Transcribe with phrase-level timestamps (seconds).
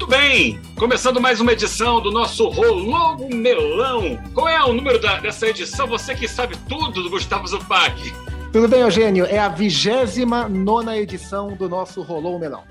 [0.00, 4.18] Muito bem, começando mais uma edição do nosso Rolou Melão.
[4.32, 5.86] Qual é o número da, dessa edição?
[5.88, 7.94] Você que sabe tudo do Gustavo Zupac.
[8.50, 9.26] Tudo bem, Eugênio?
[9.26, 12.64] É a vigésima nona edição do nosso Rolou Melão.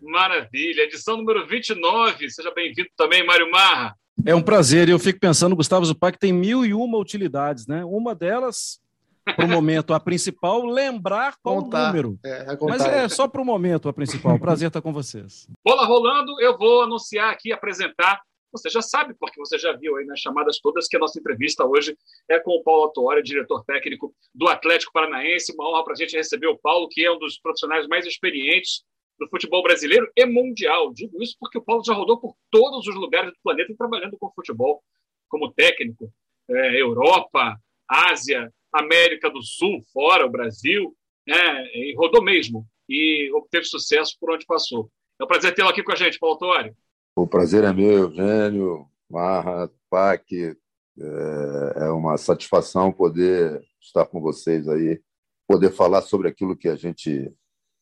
[0.00, 2.30] Maravilha, edição número 29.
[2.30, 3.96] Seja bem-vindo também, Mário Marra.
[4.24, 4.88] É um prazer.
[4.88, 7.84] Eu fico pensando, Gustavo Zupac tem mil e uma utilidades, né?
[7.84, 8.78] Uma delas,
[9.24, 11.84] para o momento, a principal, lembrar qual contar.
[11.84, 12.18] o número.
[12.24, 14.38] É, é Mas é só para o momento a principal.
[14.38, 15.46] Prazer estar com vocês.
[15.64, 18.20] Bola rolando, eu vou anunciar aqui, apresentar.
[18.52, 21.64] Você já sabe, porque você já viu aí nas chamadas todas, que a nossa entrevista
[21.64, 21.96] hoje
[22.28, 25.54] é com o Paulo Atuori, diretor técnico do Atlético Paranaense.
[25.54, 28.82] Uma honra para a gente receber o Paulo, que é um dos profissionais mais experientes
[29.18, 30.92] do futebol brasileiro e mundial.
[30.92, 34.30] Digo isso porque o Paulo já rodou por todos os lugares do planeta trabalhando com
[34.32, 34.82] futebol
[35.28, 36.12] como técnico.
[36.50, 37.56] É, Europa,
[37.88, 44.32] Ásia, América do Sul, fora o Brasil, né, e rodou mesmo e obteve sucesso por
[44.32, 44.90] onde passou.
[45.20, 46.76] É um prazer tê-lo aqui com a gente, Paulo Tório.
[47.14, 50.32] O prazer é meu, Eugênio, Marra, Pac.
[50.32, 55.00] É, é uma satisfação poder estar com vocês aí,
[55.46, 57.32] poder falar sobre aquilo que a gente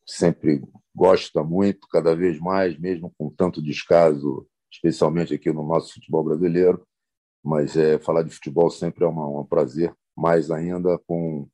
[0.07, 0.63] sempre
[0.95, 6.87] gosta muito, cada vez mais, mesmo com tanto descaso, especialmente aqui no nosso futebol brasileiro.
[7.43, 11.49] Mas é, falar de futebol sempre é uma, um prazer, mais ainda com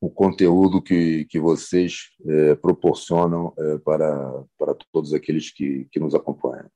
[0.00, 6.14] o conteúdo que, que vocês é, proporcionam é, para, para todos aqueles que, que nos
[6.14, 6.70] acompanham.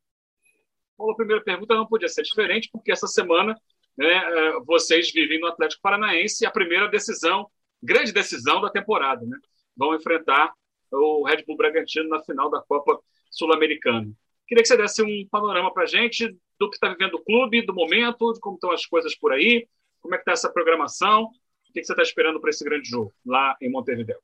[0.98, 3.54] A primeira pergunta não podia ser diferente, porque essa semana
[3.96, 7.48] né, é, vocês vivem no Atlético Paranaense a primeira decisão,
[7.82, 9.24] grande decisão da temporada.
[9.24, 9.38] Né?
[9.76, 10.52] Vão enfrentar
[10.92, 12.98] o Red Bull Bragantino na final da Copa
[13.30, 14.10] Sul-Americana.
[14.48, 17.64] Queria que você desse um panorama para a gente do que está vivendo o clube,
[17.64, 19.66] do momento, de como estão as coisas por aí,
[20.00, 23.12] como é que está essa programação, o que você está esperando para esse grande jogo
[23.24, 24.18] lá em Montevideo.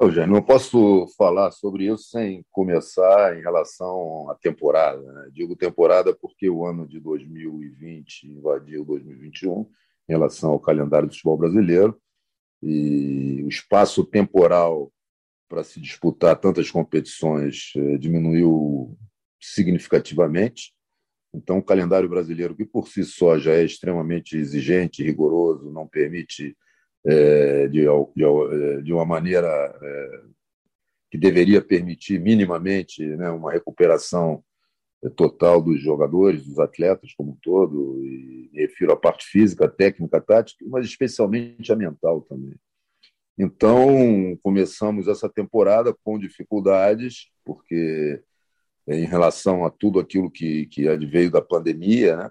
[0.00, 5.00] Eugênio, não posso falar sobre isso sem começar em relação à temporada.
[5.00, 5.28] Né?
[5.30, 9.60] Digo temporada porque o ano de 2020 invadiu 2021
[10.08, 12.00] em relação ao calendário do futebol brasileiro
[12.62, 14.90] e o espaço temporal
[15.46, 18.96] para se disputar tantas competições eh, diminuiu
[19.40, 20.72] significativamente.
[21.32, 26.56] Então, o calendário brasileiro, que por si só já é extremamente exigente, rigoroso, não permite,
[27.06, 30.22] é, de, de, eh, de, uma maneira é,
[31.10, 34.42] que deveria permitir minimamente né, uma recuperação
[35.16, 40.64] total dos jogadores, dos atletas como um todo, e refiro à parte física, técnica, tática,
[40.68, 42.54] mas especialmente a mental também.
[43.38, 48.22] Então, começamos essa temporada com dificuldades, porque
[48.90, 52.30] em relação a tudo aquilo que, que veio da pandemia, né?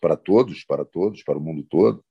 [0.00, 2.04] para todos, para todos, para o mundo todo,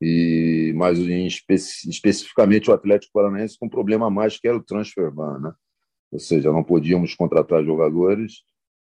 [0.00, 4.62] e mas espe especificamente o Atlético Paranaense com um problema a mais que era o
[4.62, 5.52] transfer ban, né?
[6.10, 8.42] ou seja, não podíamos contratar jogadores.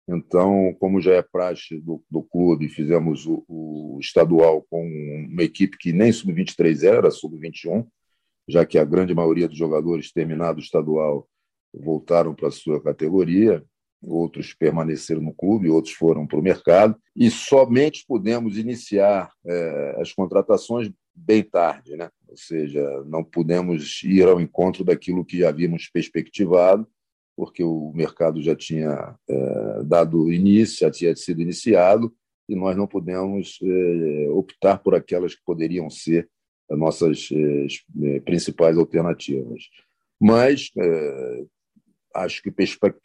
[0.07, 4.83] Então, como já é praxe do, do clube, fizemos o, o estadual com
[5.29, 7.85] uma equipe que nem sub-23 era, sub-21,
[8.47, 11.29] já que a grande maioria dos jogadores terminado o estadual
[11.71, 13.63] voltaram para a sua categoria,
[14.01, 20.13] outros permaneceram no clube, outros foram para o mercado, e somente pudemos iniciar é, as
[20.13, 22.09] contratações bem tarde, né?
[22.27, 26.88] ou seja, não pudemos ir ao encontro daquilo que havíamos perspectivado,
[27.35, 32.13] porque o mercado já tinha é, dado início, já tinha sido iniciado,
[32.47, 36.29] e nós não pudemos é, optar por aquelas que poderiam ser
[36.69, 37.67] as nossas eh,
[38.03, 39.63] eh, principais alternativas.
[40.19, 41.45] Mas eh,
[42.13, 42.51] acho que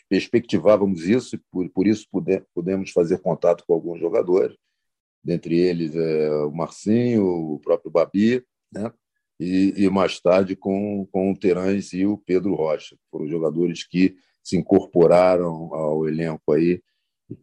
[0.09, 4.57] perspectivávamos isso e por, por isso puder, pudemos fazer contato com alguns jogadores,
[5.23, 8.93] dentre eles é, o Marcinho, o próprio Babi, né?
[9.39, 14.17] e, e mais tarde com, com o Terães e o Pedro Rocha, foram jogadores que
[14.43, 16.81] se incorporaram ao elenco aí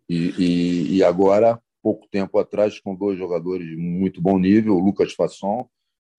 [0.08, 4.80] e, e, e agora pouco tempo atrás com dois jogadores de muito bom nível, o
[4.80, 5.68] Lucas Fasson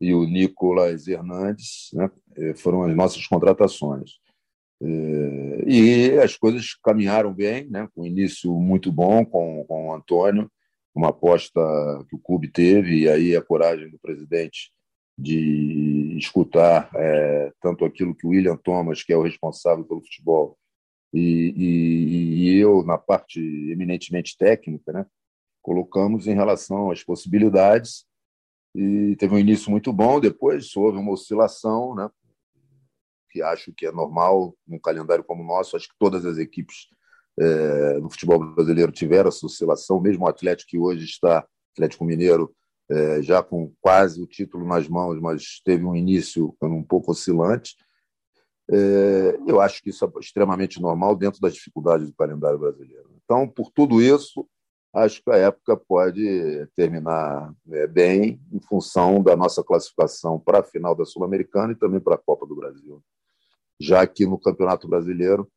[0.00, 4.18] e o Nicolas Hernandes, né, eh, foram as nossas contratações.
[4.82, 9.94] Eh, e as coisas caminharam bem, né, com um início muito bom com, com o
[9.94, 10.50] Antônio,
[10.94, 11.60] uma aposta
[12.08, 14.72] que o clube teve, e aí a coragem do presidente
[15.16, 20.58] de escutar é, tanto aquilo que o William Thomas, que é o responsável pelo futebol,
[21.12, 23.38] e, e, e eu, na parte
[23.70, 25.06] eminentemente técnica, né,
[25.62, 28.04] colocamos em relação às possibilidades
[28.74, 30.18] e teve um início muito bom.
[30.18, 32.10] Depois houve uma oscilação, né?
[33.32, 35.76] Que acho que é normal num calendário como o nosso.
[35.76, 36.88] Acho que todas as equipes
[37.38, 42.54] é, no futebol brasileiro tiveram essa oscilação, mesmo o Atlético que hoje está, Atlético Mineiro,
[42.90, 47.74] é, já com quase o título nas mãos, mas teve um início um pouco oscilante.
[48.70, 53.10] É, eu acho que isso é extremamente normal dentro das dificuldades do calendário brasileiro.
[53.24, 54.46] Então, por tudo isso,
[54.94, 60.62] acho que a época pode terminar é, bem em função da nossa classificação para a
[60.64, 63.02] final da Sul-Americana e também para a Copa do Brasil.
[63.82, 65.50] Já que no Campeonato Brasileiro,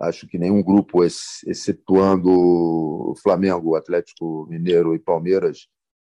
[0.00, 5.68] acho que nenhum grupo, excetuando o Flamengo, Atlético Mineiro e Palmeiras,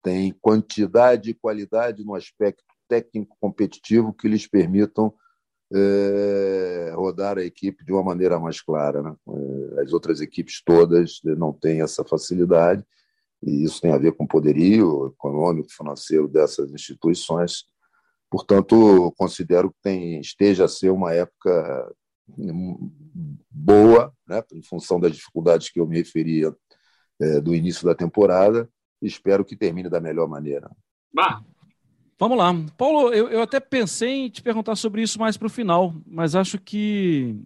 [0.03, 5.15] tem quantidade e qualidade no aspecto técnico competitivo que lhes permitam
[5.73, 9.01] é, rodar a equipe de uma maneira mais clara.
[9.01, 9.15] Né?
[9.77, 12.85] É, as outras equipes todas não têm essa facilidade,
[13.41, 17.71] e isso tem a ver com o poderio econômico, financeiro dessas instituições.
[18.33, 21.95] Portanto, considero que tem, esteja a ser uma época
[23.51, 26.51] boa, né, em função das dificuldades que eu me referia
[27.21, 28.67] é, do início da temporada,
[29.03, 30.71] e espero que termine da melhor maneira.
[31.13, 31.43] Bah,
[32.19, 32.55] Vamos lá.
[32.79, 36.35] Paulo, eu, eu até pensei em te perguntar sobre isso mais para o final, mas
[36.35, 37.37] acho que,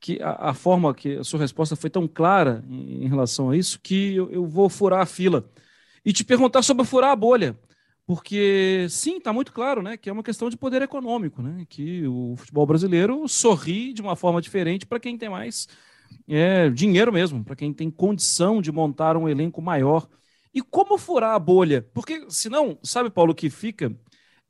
[0.00, 3.56] que a, a, forma que a sua resposta foi tão clara em, em relação a
[3.56, 5.48] isso que eu, eu, vou furar a fila
[6.02, 7.56] e te perguntar sobre furar a bolha.
[8.10, 12.04] Porque, sim, está muito claro né, que é uma questão de poder econômico, né, que
[12.08, 15.68] o futebol brasileiro sorri de uma forma diferente para quem tem mais
[16.28, 20.08] é, dinheiro mesmo, para quem tem condição de montar um elenco maior
[20.52, 21.86] e como furar a bolha?
[21.94, 23.96] Porque senão, sabe, Paulo, o que fica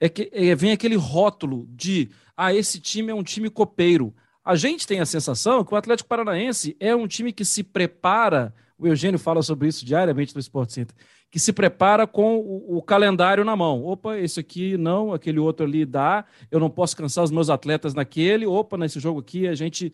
[0.01, 4.15] é que é, vem aquele rótulo de ah, esse time é um time copeiro.
[4.43, 8.55] A gente tem a sensação que o Atlético Paranaense é um time que se prepara,
[8.79, 10.97] o Eugênio fala sobre isso diariamente no Sport Center,
[11.31, 13.85] que se prepara com o, o, calendário na mão.
[13.85, 17.94] Opa, esse aqui não, aquele outro ali dá, eu não posso cansar os meus atletas
[17.94, 19.93] naquele, opa, nesse jogo aqui a gente.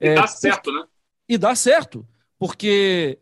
[0.00, 0.84] E é, dá certo, né?
[1.28, 2.06] E dá certo,
[2.38, 3.18] porque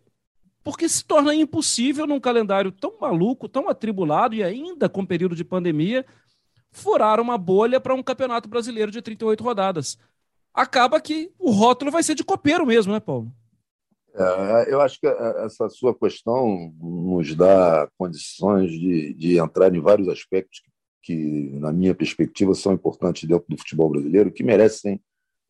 [0.63, 5.45] porque se torna impossível num calendário tão maluco, tão atribulado e ainda com período de
[5.45, 6.05] pandemia,
[6.73, 9.97] furar uma bolha para um campeonato brasileiro de 38 rodadas.
[10.53, 13.33] Acaba que o rótulo vai ser de copeiro mesmo, né, Paulo?
[14.19, 20.09] É, eu acho que essa sua questão nos dá condições de, de entrar em vários
[20.09, 20.71] aspectos que,
[21.15, 25.01] que, na minha perspectiva, são importantes dentro do futebol brasileiro, que merecem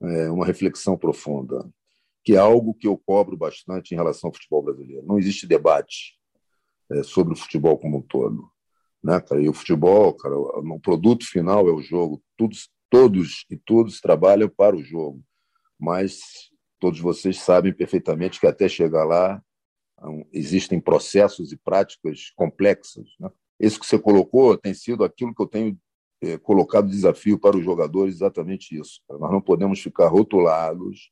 [0.03, 1.67] é, uma reflexão profunda
[2.27, 5.07] que é algo que eu cobro bastante em relação ao futebol brasileiro.
[5.07, 6.19] Não existe debate
[6.91, 8.51] é, sobre o futebol como um todo.
[9.01, 9.41] Né, cara?
[9.41, 12.21] E o futebol, cara, o produto final é o jogo.
[12.37, 15.23] Todos, todos e todos trabalham para o jogo.
[15.79, 16.19] Mas
[16.87, 19.43] todos vocês sabem perfeitamente que até chegar lá
[20.33, 23.09] existem processos e práticas complexas.
[23.19, 23.29] Né?
[23.59, 25.77] Isso que você colocou tem sido aquilo que eu tenho
[26.23, 29.01] é, colocado desafio para os jogadores, exatamente isso.
[29.11, 31.11] Nós não podemos ficar rotulados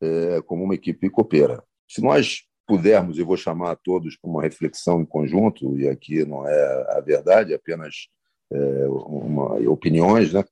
[0.00, 1.60] é, como uma equipe copeira.
[1.88, 6.24] Se nós pudermos, e vou chamar a todos para uma reflexão em conjunto, e aqui
[6.24, 8.06] não é a verdade, é apenas
[8.52, 10.44] é, uma, opiniões, né?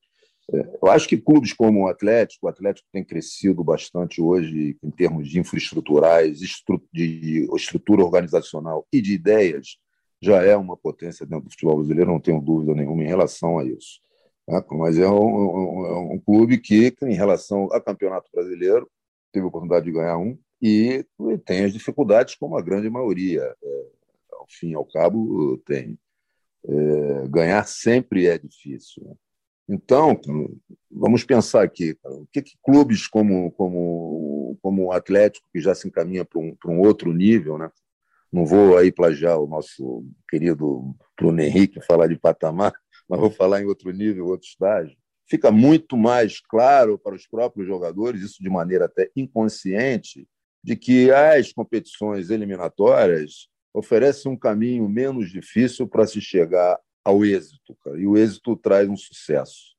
[0.53, 4.91] É, eu acho que clubes como o Atlético, o Atlético tem crescido bastante hoje em
[4.91, 6.39] termos de infraestruturais,
[6.93, 9.79] de estrutura organizacional e de ideias,
[10.21, 13.65] já é uma potência dentro do futebol brasileiro, não tenho dúvida nenhuma em relação a
[13.65, 14.01] isso.
[14.49, 14.63] Né?
[14.73, 18.91] Mas é um, um, um clube que, em relação ao campeonato brasileiro,
[19.33, 21.05] teve a oportunidade de ganhar um, e
[21.45, 23.43] tem as dificuldades, como a grande maioria.
[23.63, 23.87] É,
[24.33, 25.99] ao fim e ao cabo, tem.
[26.67, 29.19] É, ganhar sempre é difícil.
[29.69, 30.21] Então,
[30.91, 35.89] vamos pensar aqui, o que, que, clubes como, como, como o Atlético, que já se
[35.89, 37.71] encaminha para um, um outro nível, né?
[38.33, 42.75] não vou aí plagiar o nosso querido Bruno Henrique, falar de patamar,
[43.09, 47.67] mas vou falar em outro nível, outro estágio fica muito mais claro para os próprios
[47.67, 50.29] jogadores, isso de maneira até inconsciente,
[50.63, 57.77] de que as competições eliminatórias oferecem um caminho menos difícil para se chegar ao êxito.
[57.85, 58.01] Cara.
[58.01, 59.75] E o êxito traz um sucesso.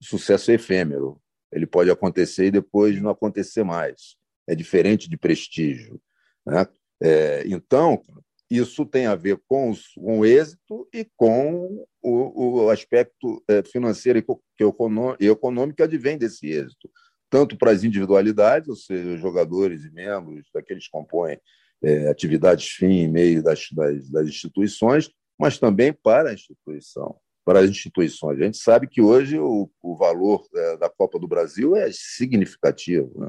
[0.00, 1.20] O sucesso é efêmero.
[1.52, 4.16] Ele pode acontecer e depois não acontecer mais.
[4.46, 6.00] É diferente de prestígio.
[6.44, 6.66] Né?
[7.02, 8.02] É, então,
[8.50, 14.18] isso tem a ver com, com o êxito e com o, o aspecto é, financeiro
[14.18, 16.90] e econômico que advém desse êxito,
[17.30, 21.38] tanto para as individualidades, ou seja, jogadores e membros daqueles que compõem
[21.82, 27.60] é, atividades fim e meio das, das, das instituições, mas também para a instituição, para
[27.60, 28.40] as instituições.
[28.40, 33.12] A gente sabe que hoje o, o valor é, da Copa do Brasil é significativo.
[33.20, 33.28] Né?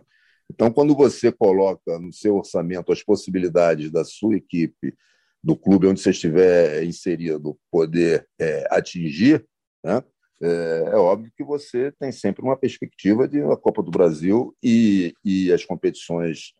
[0.52, 4.96] Então, quando você coloca no seu orçamento as possibilidades da sua equipe
[5.44, 9.46] do clube onde você estiver inserido poder é, atingir,
[9.84, 10.04] né?
[10.42, 15.14] É, é, óbvio que você tem sempre uma perspectiva de uma Copa do Brasil e,
[15.24, 16.54] e as competições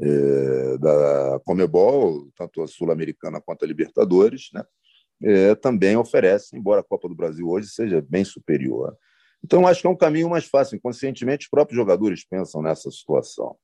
[0.00, 4.62] é, da Comebol, tanto a Sul-Americana quanto a Libertadores, né?
[5.22, 8.94] É, também oferecem, embora a Copa do Brasil hoje seja bem superior.
[9.42, 10.76] Então, acho que é um caminho mais fácil.
[10.76, 13.56] Inconscientemente, os próprios jogadores pensam nessa situação.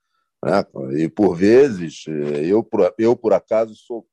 [0.42, 0.64] Né?
[0.96, 2.66] E, por vezes, eu,
[2.98, 4.06] eu, por acaso, sou.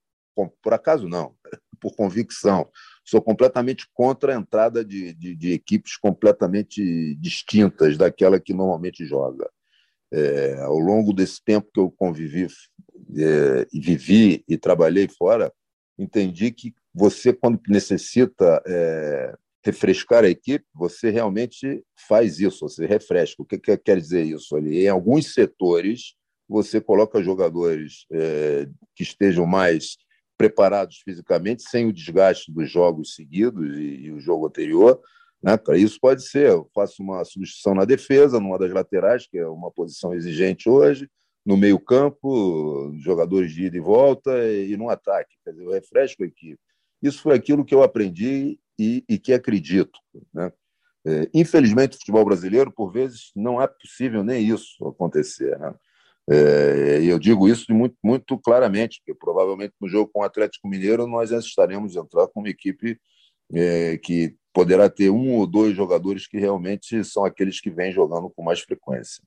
[0.63, 1.35] Por acaso, não,
[1.81, 2.69] por convicção,
[3.03, 9.49] sou completamente contra a entrada de, de, de equipes completamente distintas daquela que normalmente joga.
[10.11, 12.47] É, ao longo desse tempo que eu convivi
[13.15, 15.53] é, e vivi e trabalhei fora,
[15.97, 23.41] entendi que você, quando necessita é, refrescar a equipe, você realmente faz isso, você refresca.
[23.41, 24.55] O que, que quer dizer isso?
[24.55, 24.85] Ali?
[24.85, 26.15] Em alguns setores,
[26.47, 29.97] você coloca jogadores é, que estejam mais
[30.37, 34.99] preparados fisicamente, sem o desgaste dos jogos seguidos e, e o jogo anterior.
[35.41, 35.57] Né?
[35.77, 39.71] Isso pode ser, eu faço uma substituição na defesa, numa das laterais, que é uma
[39.71, 41.09] posição exigente hoje,
[41.45, 45.35] no meio campo, jogadores de ida e volta, e, no ataque.
[45.43, 46.59] Quer dizer, eu refresco a equipe.
[47.01, 49.97] Isso foi aquilo que eu aprendi e, e que acredito.
[50.33, 50.51] Né?
[51.07, 55.57] É, infelizmente, o futebol brasileiro, por vezes, não é possível nem isso acontecer.
[55.57, 55.73] Né?
[56.29, 61.07] É, eu digo isso muito, muito claramente, porque provavelmente no jogo com o Atlético Mineiro
[61.07, 62.99] nós estaremos entrar com uma equipe
[63.51, 68.29] é, que poderá ter um ou dois jogadores que realmente são aqueles que vêm jogando
[68.29, 69.23] com mais frequência.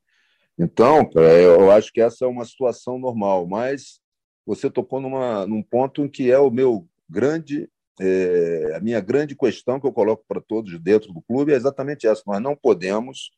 [0.59, 4.01] Então, eu acho que essa é uma situação normal, mas
[4.45, 7.69] você tocou numa, num ponto que é o meu grande,
[8.01, 12.07] é, a minha grande questão que eu coloco para todos dentro do clube é exatamente
[12.07, 13.31] essa: nós não podemos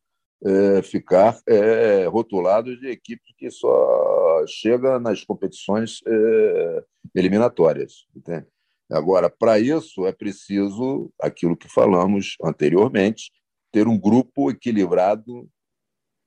[0.45, 8.07] é, ficar é, rotulados de equipe que só chega nas competições é, eliminatórias.
[8.15, 8.47] Entende?
[8.91, 13.33] Agora, para isso é preciso aquilo que falamos anteriormente,
[13.73, 15.49] ter um grupo equilibrado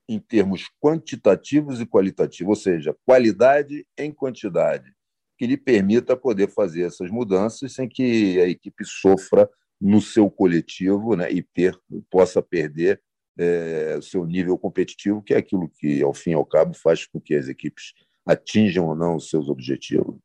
[0.10, 4.92] em termos quantitativos e qualitativos, ou seja, qualidade em quantidade,
[5.38, 9.50] que lhe permita poder fazer essas mudanças sem que a equipe sofra
[9.80, 11.78] no seu coletivo né, e per,
[12.10, 13.02] possa perder
[13.38, 17.06] é, o seu nível competitivo, que é aquilo que, ao fim e ao cabo, faz
[17.06, 17.94] com que as equipes
[18.26, 20.18] atinjam ou não os seus objetivos.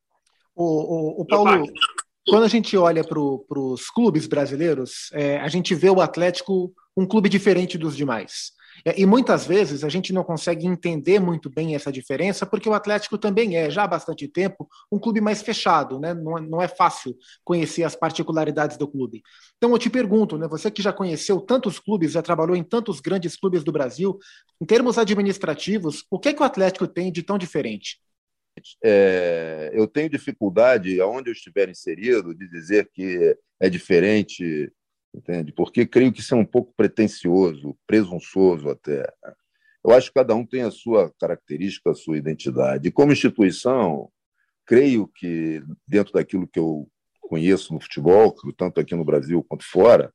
[0.54, 1.66] O, o, o Paulo,
[2.26, 7.06] quando a gente olha para os clubes brasileiros, é, a gente vê o Atlético um
[7.06, 8.52] clube diferente dos demais.
[8.84, 12.74] É, e muitas vezes a gente não consegue entender muito bem essa diferença, porque o
[12.74, 16.14] Atlético também é, já há bastante tempo, um clube mais fechado, né?
[16.14, 19.22] não, não é fácil conhecer as particularidades do clube.
[19.56, 23.00] Então eu te pergunto, né, você que já conheceu tantos clubes, já trabalhou em tantos
[23.00, 24.18] grandes clubes do Brasil,
[24.60, 28.00] em termos administrativos, o que, é que o Atlético tem de tão diferente?
[28.82, 34.72] É, eu tenho dificuldade, aonde eu estiver inserido, de dizer que é diferente
[35.14, 35.52] entende?
[35.52, 39.06] Porque creio que isso é um pouco pretensioso, presunçoso até.
[39.84, 42.88] Eu acho que cada um tem a sua característica, a sua identidade.
[42.88, 44.10] E como instituição,
[44.64, 46.88] creio que dentro daquilo que eu
[47.20, 50.12] conheço no futebol, tanto aqui no Brasil quanto fora,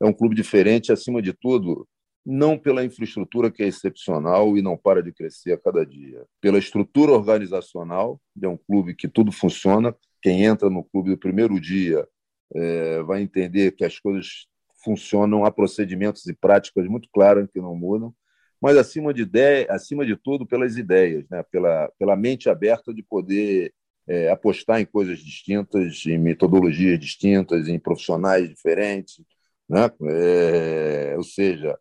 [0.00, 1.86] é um clube diferente, acima de tudo,
[2.24, 6.58] não pela infraestrutura que é excepcional e não para de crescer a cada dia, pela
[6.58, 12.06] estrutura organizacional, é um clube que tudo funciona, quem entra no clube do primeiro dia
[12.54, 14.46] é, vai entender que as coisas
[14.84, 18.14] funcionam, há procedimentos e práticas muito claras que não mudam,
[18.60, 21.42] mas acima de, ideia, acima de tudo pelas ideias, né?
[21.50, 23.72] pela, pela mente aberta de poder
[24.06, 29.24] é, apostar em coisas distintas, em metodologias distintas, em profissionais diferentes.
[29.68, 29.90] Né?
[30.10, 31.78] É, ou seja,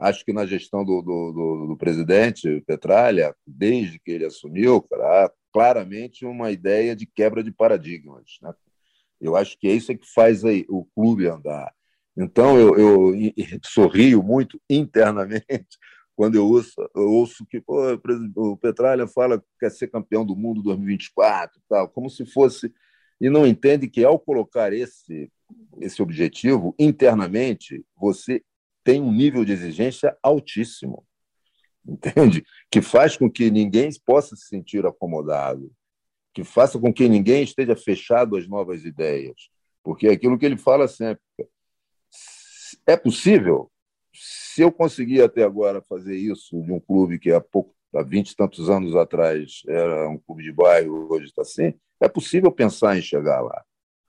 [0.00, 5.30] acho que na gestão do, do, do, do, presidente Petralha, desde que ele assumiu, há
[5.52, 8.38] claramente uma ideia de quebra de paradigmas.
[8.40, 8.52] Né?
[9.20, 11.72] Eu acho que é isso que faz aí o clube andar.
[12.16, 13.12] Então, eu, eu
[13.64, 15.78] sorrio muito internamente
[16.16, 17.98] quando eu ouço, eu ouço que pô,
[18.36, 22.72] o Petralha fala que quer ser campeão do mundo 2024, tal, como se fosse.
[23.20, 25.30] E não entende que, ao colocar esse,
[25.78, 28.42] esse objetivo internamente, você
[28.84, 31.04] tem um nível de exigência altíssimo,
[31.86, 32.44] entende?
[32.70, 35.70] Que faz com que ninguém possa se sentir acomodado
[36.32, 39.50] que faça com que ninguém esteja fechado às novas ideias.
[39.82, 41.22] Porque é aquilo que ele fala sempre.
[42.86, 43.70] É possível?
[44.12, 48.30] Se eu conseguir até agora fazer isso de um clube que há pouco, há 20
[48.30, 52.96] e tantos anos atrás era um clube de bairro, hoje está assim, é possível pensar
[52.96, 53.64] em chegar lá.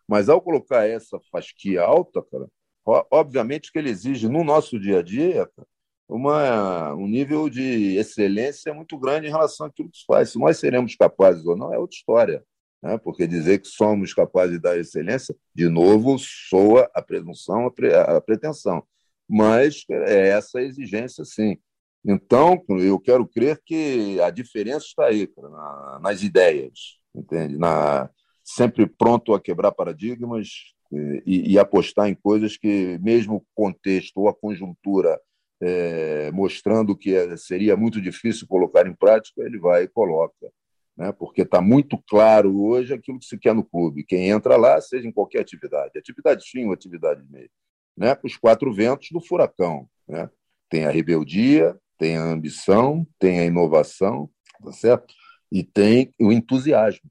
[0.08, 2.48] Mas ao colocar essa fasquia alta, cara,
[2.86, 5.68] obviamente que ele exige no nosso dia a dia cara,
[6.10, 10.32] uma, um nível de excelência muito grande em relação àquilo que se faz.
[10.32, 12.44] Se nós seremos capazes ou não é outra história.
[12.82, 12.98] Né?
[12.98, 18.20] Porque dizer que somos capazes dar excelência, de novo, soa a presunção, a, pre, a
[18.20, 18.84] pretensão.
[19.30, 21.58] Mas é essa a exigência, sim.
[22.04, 27.58] Então, eu quero crer que a diferença está aí, na, nas ideias, entende?
[27.58, 28.10] Na,
[28.44, 34.28] sempre pronto a quebrar paradigmas e, e, apostar em coisas que, mesmo o contexto ou
[34.28, 35.20] a conjuntura
[35.62, 40.52] é, mostrando que é, seria muito difícil colocar em prática, ele vai e coloca.
[40.98, 41.12] Né?
[41.12, 44.04] Porque está muito claro hoje aquilo que se quer no clube.
[44.04, 47.50] Quem entra lá, seja em qualquer atividade, atividade fim ou atividade meio.
[47.96, 48.18] Né?
[48.24, 49.88] Os quatro ventos do furacão.
[50.08, 50.30] Né?
[50.70, 54.30] Tem a rebeldia, tem a ambição, tem a inovação,
[54.64, 55.14] tá certo?
[55.52, 57.11] E tem o entusiasmo.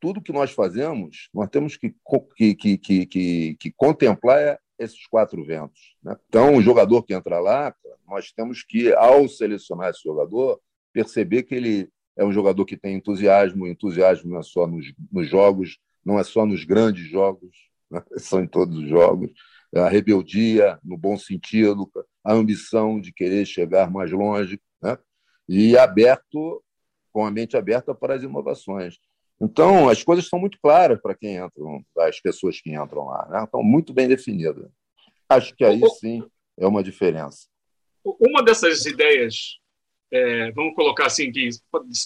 [0.00, 1.94] Tudo que nós fazemos, nós temos que,
[2.36, 5.94] que, que, que, que contemplar esses quatro ventos.
[6.02, 6.16] Né?
[6.28, 7.74] Então, o jogador que entra lá,
[8.08, 10.60] nós temos que, ao selecionar esse jogador,
[10.92, 13.66] perceber que ele é um jogador que tem entusiasmo.
[13.66, 17.50] entusiasmo não é só nos, nos jogos, não é só nos grandes jogos,
[17.90, 18.02] né?
[18.18, 19.30] são em todos os jogos.
[19.74, 21.90] A rebeldia, no bom sentido,
[22.24, 24.98] a ambição de querer chegar mais longe, né?
[25.48, 26.62] e aberto,
[27.12, 28.98] com a mente aberta para as inovações.
[29.40, 31.62] Então, as coisas são muito claras para quem entra,
[32.00, 33.44] as pessoas que entram lá, né?
[33.44, 34.70] estão muito bem definidas.
[35.28, 36.22] Acho que aí sim
[36.58, 37.48] é uma diferença.
[38.04, 39.58] Uma dessas ideias,
[40.10, 41.48] é, vamos colocar assim, que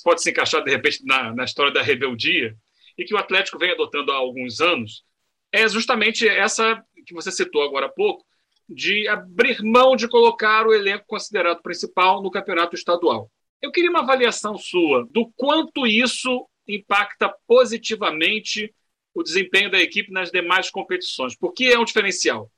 [0.04, 2.56] pode se encaixar de repente na, na história da rebeldia,
[2.96, 5.04] e que o Atlético vem adotando há alguns anos,
[5.52, 8.24] é justamente essa que você citou agora há pouco,
[8.68, 13.30] de abrir mão de colocar o elenco considerado principal no campeonato estadual.
[13.60, 18.75] Eu queria uma avaliação sua do quanto isso impacta positivamente
[19.14, 22.50] o desempenho da equipe nas demais competições, porque é um diferencial.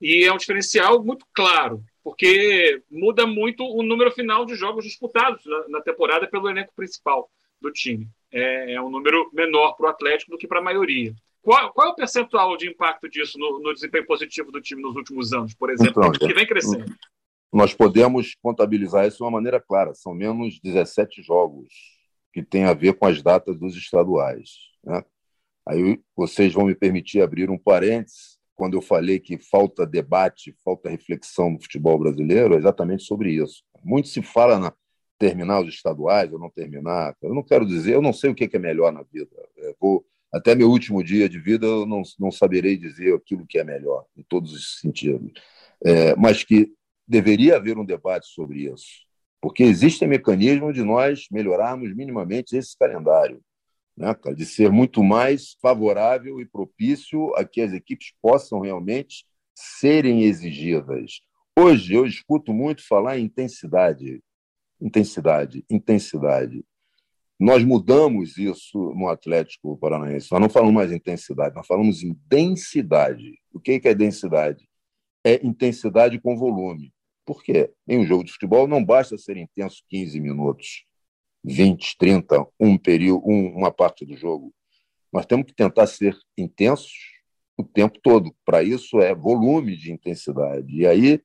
[0.00, 5.42] E é um diferencial muito claro, porque muda muito o número final de jogos disputados
[5.68, 8.08] na, temporada pelo elenco principal do time.
[8.32, 11.14] É, é um número menor para o Atlético do que para a maioria.
[11.42, 14.96] Qual, qual, é o percentual de impacto disso no, no, desempenho positivo do time nos
[14.96, 16.94] últimos anos, por exemplo, então, que vem crescendo?
[17.52, 19.94] Nós podemos contabilizar isso de uma maneira clara.
[19.94, 21.68] São menos 17 jogos
[22.32, 24.50] que tem a ver com as datas dos estaduais.
[24.84, 25.02] Né?
[25.66, 30.90] Aí vocês vão me permitir abrir um parênteses quando eu falei que falta debate, falta
[30.90, 33.62] reflexão no futebol brasileiro, é exatamente sobre isso.
[33.82, 34.72] Muito se fala na
[35.18, 37.16] terminar os estaduais ou não terminar.
[37.22, 39.30] Eu não quero dizer, eu não sei o que é melhor na vida.
[39.56, 43.58] Eu vou até meu último dia de vida eu não, não saberei dizer aquilo que
[43.58, 45.32] é melhor em todos os sentidos,
[45.84, 46.72] é, mas que
[47.06, 49.09] deveria haver um debate sobre isso
[49.40, 53.40] porque existem mecanismos de nós melhorarmos minimamente esse calendário,
[53.96, 59.24] né, de ser muito mais favorável e propício a que as equipes possam realmente
[59.54, 61.20] serem exigidas.
[61.58, 64.22] Hoje eu escuto muito falar em intensidade,
[64.80, 66.64] intensidade, intensidade.
[67.38, 70.28] Nós mudamos isso no Atlético Paranaense.
[70.30, 73.38] Nós não falamos mais intensidade, nós falamos em densidade.
[73.52, 74.68] O que é densidade?
[75.24, 76.92] É intensidade com volume.
[77.32, 80.84] Porque em um jogo de futebol não basta ser intenso 15 minutos,
[81.44, 84.52] 20, 30, um período, um, uma parte do jogo.
[85.12, 86.90] Nós temos que tentar ser intensos
[87.56, 88.34] o tempo todo.
[88.44, 90.74] Para isso é volume de intensidade.
[90.74, 91.22] E aí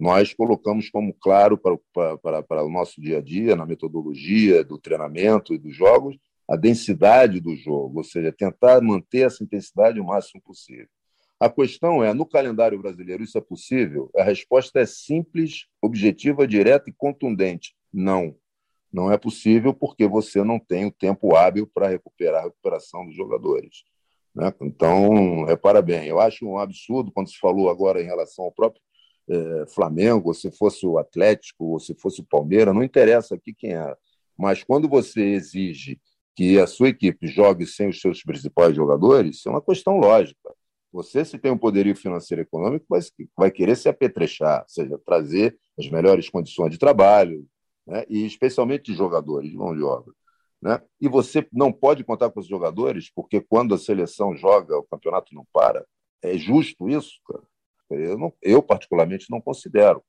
[0.00, 1.78] nós colocamos como claro para,
[2.18, 6.18] para, para o nosso dia a dia, na metodologia do treinamento e dos jogos,
[6.50, 10.88] a densidade do jogo, ou seja, tentar manter essa intensidade o máximo possível.
[11.38, 14.10] A questão é: no calendário brasileiro isso é possível?
[14.16, 18.34] A resposta é simples, objetiva, direta e contundente: não.
[18.92, 23.14] Não é possível porque você não tem o tempo hábil para recuperar a recuperação dos
[23.14, 23.84] jogadores.
[24.34, 24.52] Né?
[24.62, 28.80] Então, repara bem, eu acho um absurdo quando se falou agora em relação ao próprio
[29.28, 33.52] eh, Flamengo, ou se fosse o Atlético, ou se fosse o Palmeiras, não interessa aqui
[33.52, 33.94] quem é.
[34.38, 36.00] Mas quando você exige
[36.34, 40.54] que a sua equipe jogue sem os seus principais jogadores, isso é uma questão lógica.
[40.92, 43.00] Você, se tem um poderio financeiro e econômico, vai,
[43.36, 47.46] vai querer se apetrechar, ou seja, trazer as melhores condições de trabalho,
[47.86, 48.04] né?
[48.08, 50.12] e especialmente de jogadores, de mão de obra.
[50.60, 50.80] Né?
[51.00, 55.34] E você não pode contar com os jogadores, porque quando a seleção joga, o campeonato
[55.34, 55.84] não para.
[56.22, 57.20] É justo isso?
[57.26, 57.42] Cara?
[57.90, 60.02] Eu, não, eu, particularmente, não considero.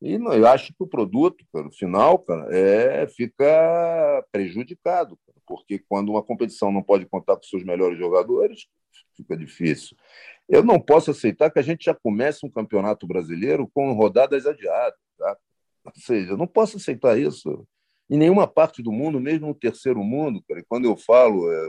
[0.00, 5.78] E não, eu acho que o produto, no final, cara, é, fica prejudicado, cara, porque
[5.78, 8.66] quando uma competição não pode contar com seus melhores jogadores,
[9.16, 9.96] fica difícil.
[10.48, 14.98] Eu não posso aceitar que a gente já comece um campeonato brasileiro com rodadas adiadas.
[15.18, 15.36] Tá?
[15.84, 17.66] Ou seja, eu não posso aceitar isso.
[18.10, 21.66] Em nenhuma parte do mundo, mesmo no terceiro mundo, cara, quando eu falo, é,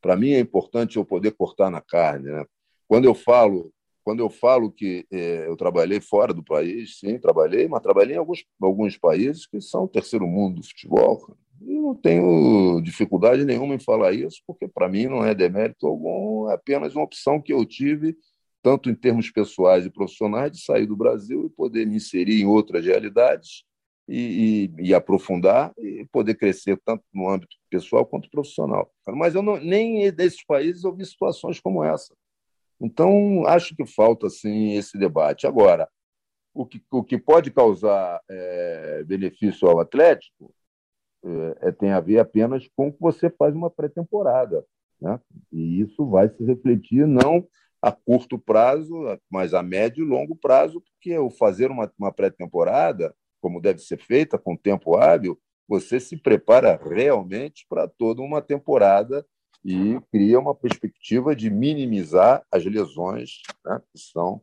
[0.00, 2.30] para mim é importante eu poder cortar na carne.
[2.30, 2.44] Né?
[2.86, 3.72] Quando eu falo
[4.04, 8.18] quando eu falo que é, eu trabalhei fora do país, sim, trabalhei, mas trabalhei em
[8.18, 11.36] alguns, alguns países que são terceiro mundo do futebol.
[11.62, 11.72] Cara.
[11.72, 16.50] E não tenho dificuldade nenhuma em falar isso, porque para mim não é demérito algum,
[16.50, 18.16] é apenas uma opção que eu tive,
[18.62, 22.46] tanto em termos pessoais e profissionais, de sair do Brasil e poder me inserir em
[22.46, 23.64] outras realidades
[24.08, 28.90] e, e, e aprofundar e poder crescer tanto no âmbito pessoal quanto profissional.
[29.08, 32.14] Mas eu não, nem desses países eu vi situações como essa.
[32.80, 35.46] Então, acho que falta assim esse debate.
[35.46, 35.88] Agora,
[36.52, 40.52] o que, o que pode causar é, benefício ao Atlético
[41.60, 44.64] é, tem a ver apenas com que você faz uma pré-temporada.
[45.00, 45.20] Né?
[45.52, 47.46] E isso vai se refletir não
[47.80, 48.94] a curto prazo,
[49.28, 53.98] mas a médio e longo prazo, porque o fazer uma, uma pré-temporada, como deve ser
[53.98, 59.26] feita, com tempo hábil, você se prepara realmente para toda uma temporada
[59.64, 64.40] e cria uma perspectiva de minimizar as lesões, né, que são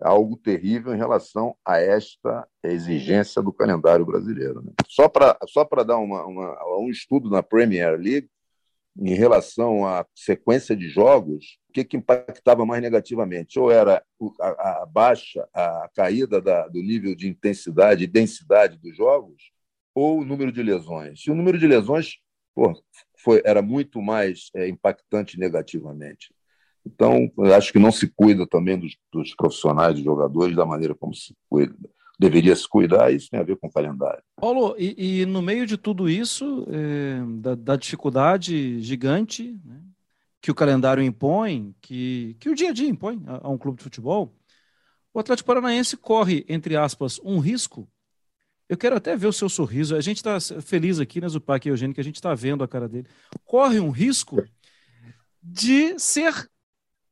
[0.00, 4.62] algo terrível em relação a esta exigência do calendário brasileiro.
[4.62, 4.72] Né?
[4.88, 8.28] Só para só dar uma, uma, um estudo na Premier League,
[8.98, 13.58] em relação à sequência de jogos, o que, que impactava mais negativamente?
[13.58, 14.04] Ou era
[14.40, 19.52] a, a baixa, a caída da, do nível de intensidade e densidade dos jogos,
[19.94, 21.20] ou o número de lesões?
[21.26, 22.18] E o número de lesões
[22.54, 22.72] pô,
[23.18, 26.32] foi, era muito mais é, impactante negativamente.
[26.86, 31.14] Então, acho que não se cuida também dos, dos profissionais, dos jogadores, da maneira como
[31.14, 31.74] se cuida
[32.20, 34.22] deveria se cuidar, isso tem a ver com o calendário.
[34.36, 39.80] Paulo, e, e no meio de tudo isso, é, da, da, dificuldade gigante né,
[40.38, 43.78] que o calendário impõe, que, que o dia a dia impõe a, a, um clube
[43.78, 44.36] de futebol,
[45.14, 47.88] o Atlético Paranaense corre, entre aspas, um risco.
[48.68, 49.96] Eu quero até ver o seu sorriso.
[49.96, 52.68] A gente está feliz aqui, né, Zupac e Eugênio, que a gente está vendo a
[52.68, 53.08] cara dele.
[53.46, 54.44] Corre um risco
[55.42, 56.50] de ser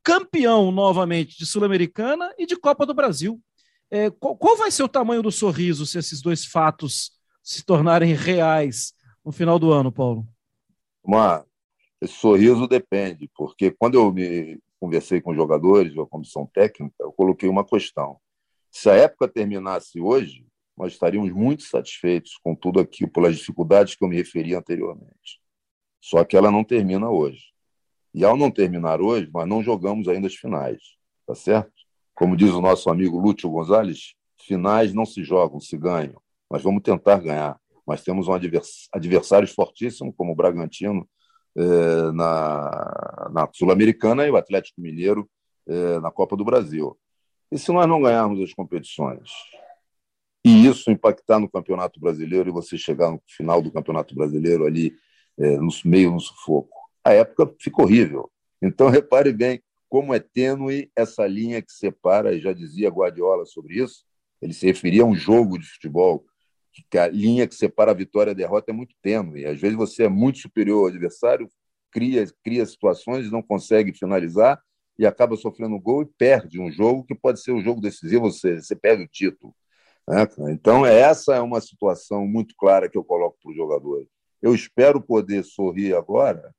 [0.02, 3.40] campeão novamente de Sul-Americana e de Copa do Brasil.
[3.90, 8.12] É, qual, qual, vai ser o tamanho do sorriso se esses dois fatos se tornarem
[8.12, 8.92] reais
[9.24, 10.26] no final do ano, Paulo?
[11.02, 11.44] Uma,
[12.00, 17.12] esse sorriso depende, porque quando eu me conversei com jogadores, ou a comissão técnica, eu
[17.12, 18.18] coloquei uma questão.
[18.70, 24.04] Se a época terminasse hoje, nós estaríamos muito satisfeitos com tudo aquilo, pelas dificuldades que
[24.04, 25.40] eu me referi anteriormente.
[26.00, 27.52] Só que ela não termina hoje.
[28.14, 30.78] E ao não terminar hoje, nós não jogamos ainda as finais,
[31.26, 31.72] tá certo?
[32.14, 36.20] Como diz o nosso amigo Lúcio Gonzalez, finais não se jogam, se ganham.
[36.50, 37.58] Nós vamos tentar ganhar.
[37.86, 38.32] Nós temos um
[38.92, 41.08] adversários fortíssimos, como o Bragantino
[41.56, 45.28] eh, na, na Sul-Americana e o Atlético Mineiro
[45.66, 46.98] eh, na Copa do Brasil.
[47.50, 49.30] E se nós não ganharmos as competições
[50.44, 54.94] e isso impactar no Campeonato Brasileiro e você chegar no final do Campeonato Brasileiro ali
[55.38, 56.77] eh, no meio no sufoco,
[57.08, 58.30] a época fica horrível.
[58.60, 63.82] Então repare bem como é tênue essa linha que separa, e já dizia Guardiola sobre
[63.82, 64.04] isso,
[64.40, 66.24] ele se referia a um jogo de futebol,
[66.90, 69.46] que a linha que separa a vitória e a derrota é muito tênue.
[69.46, 71.48] Às vezes você é muito superior ao adversário,
[71.90, 74.62] cria, cria situações não consegue finalizar
[74.98, 78.60] e acaba sofrendo gol e perde um jogo que pode ser um jogo decisivo, você,
[78.60, 79.54] você perde o título.
[80.06, 80.26] Né?
[80.50, 84.06] Então, essa é uma situação muito clara que eu coloco para o jogador.
[84.40, 86.54] Eu espero poder sorrir agora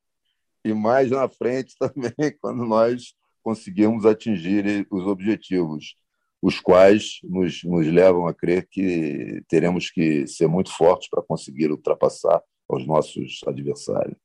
[0.63, 5.95] e mais na frente também, quando nós conseguirmos atingir os objetivos,
[6.41, 11.71] os quais nos, nos levam a crer que teremos que ser muito fortes para conseguir
[11.71, 14.17] ultrapassar os nossos adversários.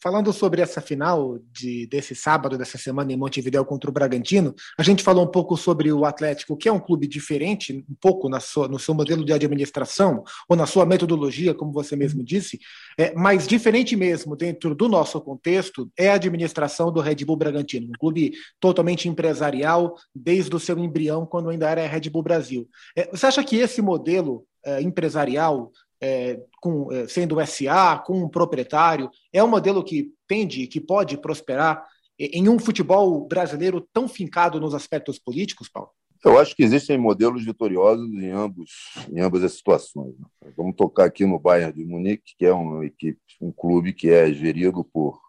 [0.00, 4.82] Falando sobre essa final de, desse sábado, dessa semana em Montevideo contra o Bragantino, a
[4.84, 8.38] gente falou um pouco sobre o Atlético, que é um clube diferente, um pouco na
[8.38, 12.60] sua, no seu modelo de administração, ou na sua metodologia, como você mesmo disse,
[12.96, 17.88] é, mas diferente mesmo dentro do nosso contexto é a administração do Red Bull Bragantino,
[17.88, 22.68] um clube totalmente empresarial, desde o seu embrião, quando ainda era Red Bull Brasil.
[22.96, 28.28] É, você acha que esse modelo é, empresarial é, com, é, sendo SA, com um
[28.28, 31.84] proprietário, é um modelo que tende, que pode prosperar
[32.18, 35.90] em um futebol brasileiro tão fincado nos aspectos políticos, Paulo?
[36.24, 38.70] Eu acho que existem modelos vitoriosos em, ambos,
[39.08, 40.18] em ambas as situações.
[40.18, 40.52] Né?
[40.56, 44.32] Vamos tocar aqui no Bayern de Munique, que é uma equipe, um clube que é
[44.32, 45.20] gerido por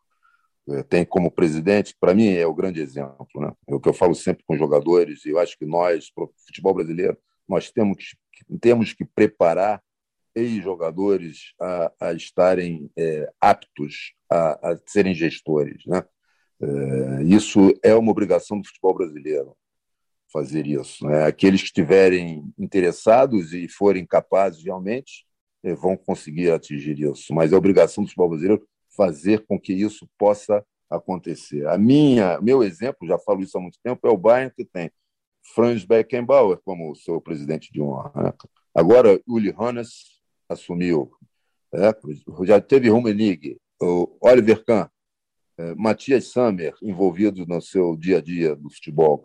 [0.72, 3.52] é, tem como presidente, para mim é o grande exemplo, né?
[3.68, 6.12] É o que eu falo sempre com jogadores e eu acho que nós,
[6.46, 8.16] futebol brasileiro, nós temos
[8.62, 9.82] temos que preparar
[10.36, 15.84] ex-jogadores a, a, estarem é, aptos a, a, serem gestores.
[15.86, 16.04] Né?
[16.62, 19.56] É, isso é uma obrigação do futebol brasileiro,
[20.32, 21.06] fazer isso.
[21.06, 21.26] Né?
[21.26, 25.26] Aqueles que estiverem interessados e forem capazes realmente
[25.63, 30.10] é, vão conseguir atingir isso, mas é obrigação do futebol brasileiro fazer com que isso
[30.18, 31.68] possa acontecer.
[31.68, 34.92] A minha, meu exemplo, já falo isso há muito tempo, é o Bayern que tem
[35.54, 38.12] Franz Beckenbauer como seu presidente de honra.
[38.15, 38.34] Né?
[38.74, 40.19] Agora, Uli Hannes
[40.50, 41.12] assumiu.
[41.74, 41.94] É,
[42.46, 44.88] já teve Rummenigge, o Oliver Kahn,
[45.58, 49.24] é, Matias Sammer envolvidos no seu dia a dia do futebol.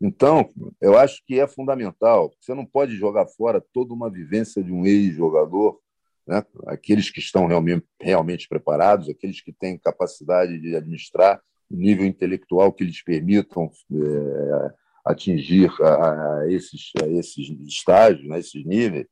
[0.00, 2.30] Então, eu acho que é fundamental.
[2.38, 5.80] Você não pode jogar fora toda uma vivência de um ex-jogador,
[6.26, 6.44] né?
[6.66, 12.72] aqueles que estão realmente, realmente preparados, aqueles que têm capacidade de administrar o nível intelectual
[12.72, 19.06] que lhes permitam é, atingir a, a esses, a esses estágios, né, esses níveis.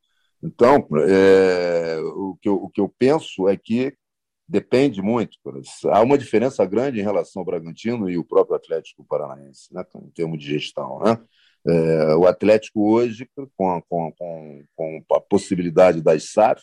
[0.44, 3.96] Então, é, o, que eu, o que eu penso é que
[4.46, 5.38] depende muito.
[5.86, 10.10] Há uma diferença grande em relação ao Bragantino e o próprio Atlético Paranaense, né, em
[10.10, 11.00] termos de gestão.
[11.00, 11.18] Né?
[11.66, 13.26] É, o Atlético hoje,
[13.56, 16.62] com a, com, com, com a possibilidade das SAF,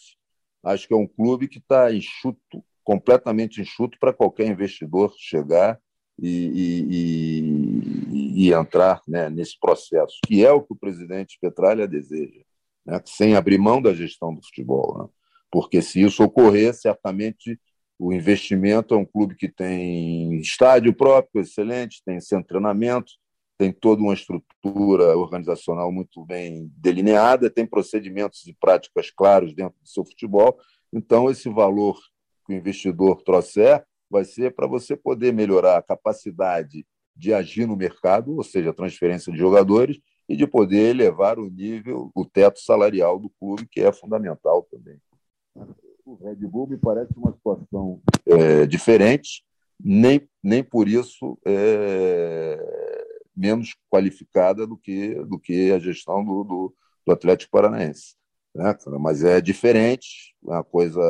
[0.64, 5.80] acho que é um clube que está enxuto, completamente enxuto para qualquer investidor chegar
[6.22, 7.42] e,
[8.12, 12.42] e, e entrar né, nesse processo, que é o que o presidente Petralha deseja,
[12.86, 14.98] né, sem abrir mão da gestão do futebol.
[14.98, 15.10] Né?
[15.52, 17.60] Porque se isso ocorrer, certamente
[18.00, 23.12] o investimento é um clube que tem estádio próprio, excelente, tem centro de treinamento,
[23.60, 29.88] tem toda uma estrutura organizacional muito bem delineada, tem procedimentos e práticas claros dentro do
[29.88, 30.58] seu futebol.
[30.92, 32.00] Então, esse valor
[32.48, 37.78] que o investidor trouxer vai ser para você poder melhorar a capacidade de agir no
[37.78, 40.00] mercado, ou seja, a transferência de jogadores,
[40.32, 44.98] e de poder elevar o nível, o teto salarial do clube, que é fundamental também.
[46.06, 49.44] O Red Bull me parece uma situação é, diferente,
[49.78, 52.58] nem, nem por isso é,
[53.36, 58.16] menos qualificada do que, do que a gestão do, do, do Atlético Paranaense.
[58.56, 58.74] Né?
[59.02, 61.02] Mas é diferente, é uma coisa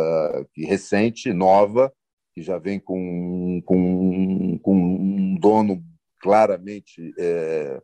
[0.51, 1.93] que recente, nova,
[2.33, 5.83] que já vem com, com, com um dono
[6.19, 7.79] claramente é,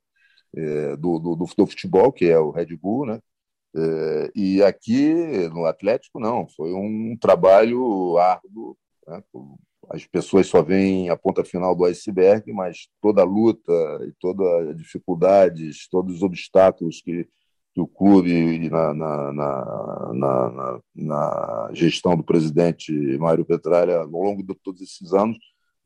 [0.56, 3.20] é, do, do, do, futebol, que é o Red Bull, né?
[3.76, 5.14] É, e aqui
[5.50, 8.78] no Atlético, não, foi um trabalho árduo.
[9.08, 9.22] Né?
[9.90, 13.72] As pessoas só veem a ponta final do iceberg, mas toda a luta
[14.08, 17.28] e todas as dificuldades, todos os obstáculos que
[17.78, 19.32] que o clube, na, na,
[20.12, 25.38] na, na, gestão do presidente Mário Petralha, ao longo de todos esses anos,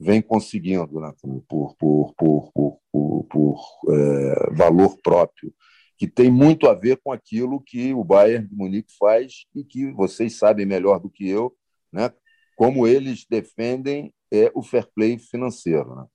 [0.02, 1.14] vem conseguindo, né,
[1.48, 5.54] por, por, por, por, por é, valor próprio,
[5.98, 9.92] que tem muito a ver com aquilo que o Bayern de Munique faz e que
[9.92, 11.56] vocês sabem melhor do que eu,
[11.94, 12.12] né,
[12.56, 15.96] como eles defendem é, o fair play financeiro.
[15.96, 16.06] Né?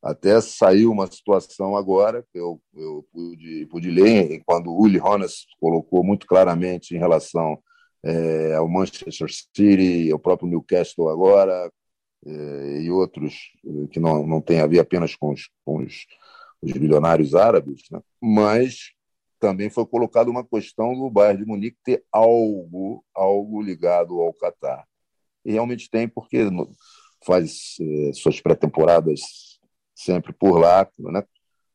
[0.00, 5.46] Até saiu uma situação agora, que eu, eu pude, pude ler, quando o Uli Hones
[5.58, 7.58] colocou muito claramente em relação
[8.04, 11.70] é, ao Manchester City, ao próprio Newcastle agora,
[12.26, 13.52] e outros
[13.90, 16.06] que não, não tem a ver apenas com os, com os,
[16.62, 18.00] os bilionários árabes, né?
[18.20, 18.92] mas
[19.38, 24.86] também foi colocada uma questão do Bayern de Munique ter algo, algo ligado ao Catar.
[25.44, 26.48] E realmente tem, porque
[27.24, 29.20] faz é, suas pré-temporadas
[29.94, 31.22] sempre por lá, né?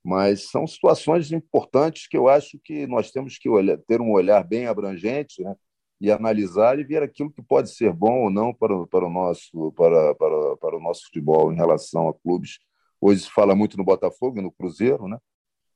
[0.03, 4.43] mas são situações importantes que eu acho que nós temos que olhar, ter um olhar
[4.43, 5.55] bem abrangente né?
[5.99, 9.71] E analisar e ver aquilo que pode ser bom ou não para, para, o nosso,
[9.73, 12.59] para, para, para o nosso futebol em relação a clubes.
[13.01, 15.17] Hoje se fala muito no Botafogo e no Cruzeiro, né?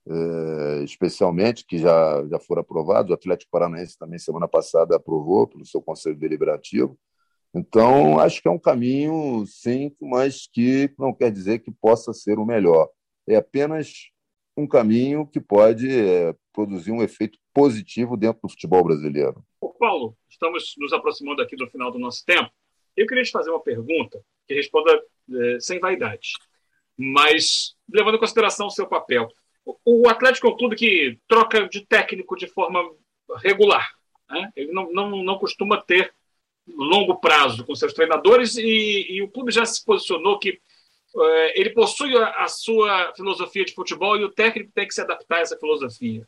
[0.06, 3.12] É, especialmente, que já, já foram aprovados.
[3.12, 6.98] O Atlético Paranaense também, semana passada, aprovou pelo seu Conselho Deliberativo.
[7.54, 12.40] Então, acho que é um caminho, sim, mas que não quer dizer que possa ser
[12.40, 12.90] o melhor.
[13.28, 14.10] É apenas
[14.58, 19.44] um caminho que pode é, produzir um efeito positivo dentro do futebol brasileiro.
[19.84, 22.50] Paulo, estamos nos aproximando aqui do final do nosso tempo.
[22.96, 24.98] Eu queria te fazer uma pergunta que responda
[25.30, 26.32] é, sem vaidade,
[26.98, 29.28] mas levando em consideração o seu papel.
[29.84, 32.82] O Atlético é um clube que troca de técnico de forma
[33.38, 33.92] regular.
[34.30, 34.52] Né?
[34.56, 36.13] Ele não, não, não costuma ter
[36.66, 40.62] longo prazo com seus treinadores e, e o clube já se posicionou que
[41.16, 45.02] é, ele possui a, a, sua filosofia de futebol e o técnico tem que se
[45.02, 46.26] adaptar a essa filosofia.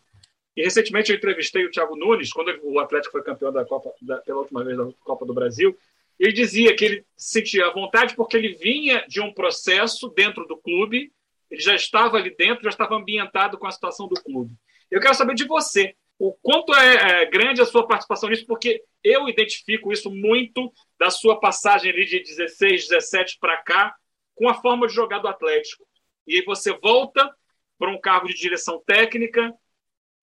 [0.56, 4.18] E recentemente eu entrevistei o Thiago Nunes, quando o Atlético foi campeão da Copa, da,
[4.18, 5.78] pela última vez da Copa do Brasil,
[6.20, 11.12] ele dizia que ele sentia vontade porque ele vinha de um processo dentro do clube,
[11.52, 14.54] ele já estava ali dentro, já estava ambientado com a situação do clube.
[14.89, 18.82] Eu quero saber de você o quanto é, é, grande a sua participação nisso, porque
[19.04, 23.94] eu identifico isso muito da sua passagem ali de 16, 17 para cá,
[24.34, 25.86] com a forma de jogar do Atlético.
[26.26, 27.30] E aí você volta
[27.78, 29.54] para um cargo de direção técnica.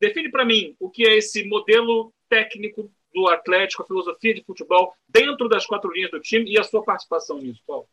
[0.03, 4.93] Define para mim o que é esse modelo técnico do Atlético, a filosofia de futebol
[5.09, 7.87] dentro das quatro linhas do time e a sua participação nisso, Paulo.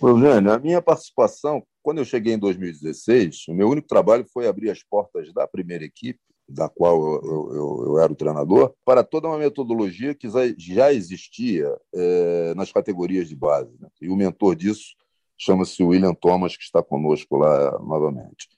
[0.00, 4.70] Eugênio, a minha participação, quando eu cheguei em 2016, o meu único trabalho foi abrir
[4.70, 9.26] as portas da primeira equipe da qual eu, eu, eu, era o treinador, para toda
[9.26, 13.72] uma metodologia que já existia é, nas categorias de base.
[13.80, 13.88] Né?
[14.00, 14.94] E o mentor disso
[15.36, 18.48] chama-se William Thomas, que está conosco lá novamente,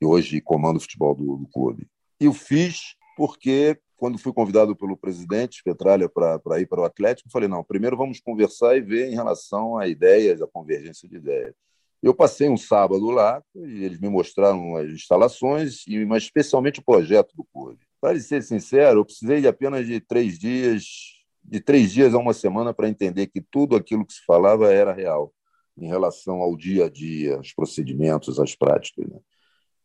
[0.00, 1.86] e hoje comanda o futebol do, do clube.
[2.22, 7.28] E o fiz porque, quando fui convidado pelo presidente Petralha para ir para o Atlético,
[7.28, 11.52] falei: não, primeiro vamos conversar e ver em relação a ideias, a convergência de ideias.
[12.00, 16.84] Eu passei um sábado lá e eles me mostraram as instalações, e mas especialmente o
[16.84, 17.80] projeto do clube.
[18.00, 20.84] Para ser sincero, eu precisei de apenas de três dias,
[21.42, 24.92] de três dias a uma semana para entender que tudo aquilo que se falava era
[24.92, 25.34] real
[25.76, 29.08] em relação ao dia a dia, aos procedimentos, às práticas.
[29.08, 29.18] Né?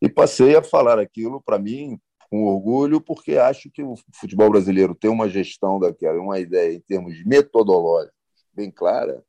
[0.00, 1.98] E passei a falar aquilo para mim
[2.30, 6.80] com orgulho, porque acho que o futebol brasileiro tem uma gestão daquela, uma ideia em
[6.80, 8.14] termos metodológicos
[8.52, 9.24] bem clara,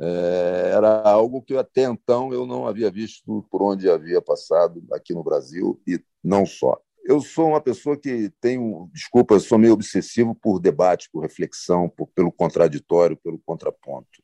[0.00, 5.12] é, era algo que até então eu não havia visto por onde havia passado aqui
[5.12, 6.80] no Brasil e não só.
[7.04, 11.88] Eu sou uma pessoa que tenho, desculpa, eu sou meio obsessivo por debate, por reflexão,
[11.88, 14.22] por, pelo contraditório, pelo contraponto.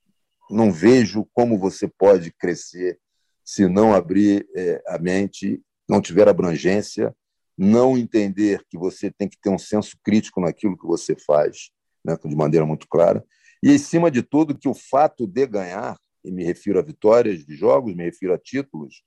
[0.50, 3.00] Não vejo como você pode crescer
[3.42, 7.14] se não abrir é, a mente, não tiver abrangência,
[7.56, 11.70] não entender que você tem que ter um senso crítico naquilo que você faz,
[12.04, 13.24] né, de maneira muito clara,
[13.62, 17.44] e, em cima de tudo, que o fato de ganhar, e me refiro a vitórias
[17.44, 19.02] de jogos, me refiro a títulos,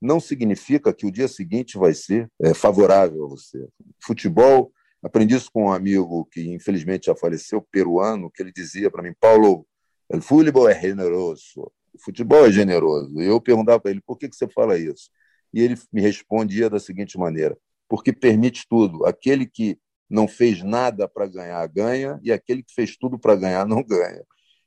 [0.00, 3.64] não significa que o dia seguinte vai ser é, favorável a você.
[4.04, 9.02] Futebol, aprendi isso com um amigo que infelizmente já faleceu, peruano, que ele dizia para
[9.02, 9.64] mim, Paulo,
[10.08, 13.22] o futebol é generoso, o futebol é generoso.
[13.22, 15.10] E eu perguntava para ele, por que, que você fala isso?
[15.54, 17.56] E ele me respondia da seguinte maneira,
[17.92, 19.04] porque permite tudo.
[19.04, 19.78] Aquele que
[20.08, 24.24] não fez nada para ganhar, ganha, e aquele que fez tudo para ganhar, não ganha.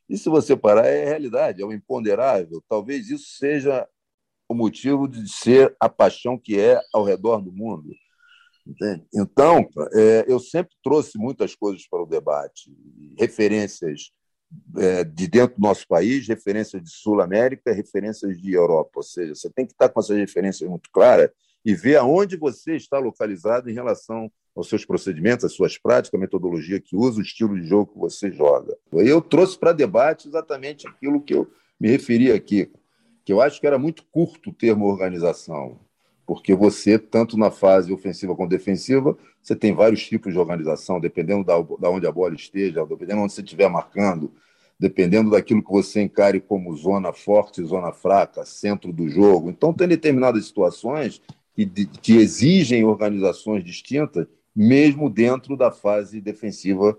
[0.07, 2.63] E se você parar, é realidade, é o imponderável.
[2.69, 3.89] Talvez isso seja
[4.47, 7.89] o motivo de ser a paixão que é ao redor do mundo.
[8.63, 9.03] Entende?
[9.11, 12.71] Então, é, eu sempre trouxe muitas coisas para o debate,
[13.17, 14.11] referências
[14.77, 18.91] é, de dentro do nosso país, referências de Sul América, referências de Europa.
[18.97, 21.31] Ou seja, você tem que estar com essas referências muito claras
[21.65, 26.21] e ver aonde você está localizado em relação aos seus procedimentos, às suas práticas, a
[26.21, 28.77] metodologia que usa, o estilo de jogo que você joga.
[28.93, 32.71] Eu trouxe para debate exatamente aquilo que eu me referi aqui,
[33.25, 35.79] que eu acho que era muito curto o termo organização,
[36.25, 41.43] porque você, tanto na fase ofensiva como defensiva, você tem vários tipos de organização, dependendo
[41.43, 44.31] da, da onde a bola esteja, dependendo de onde você estiver marcando,
[44.79, 49.49] dependendo daquilo que você encare como zona forte, zona fraca, centro do jogo.
[49.49, 51.21] Então, tem determinadas situações
[51.55, 56.97] que, que exigem organizações distintas mesmo dentro da fase defensiva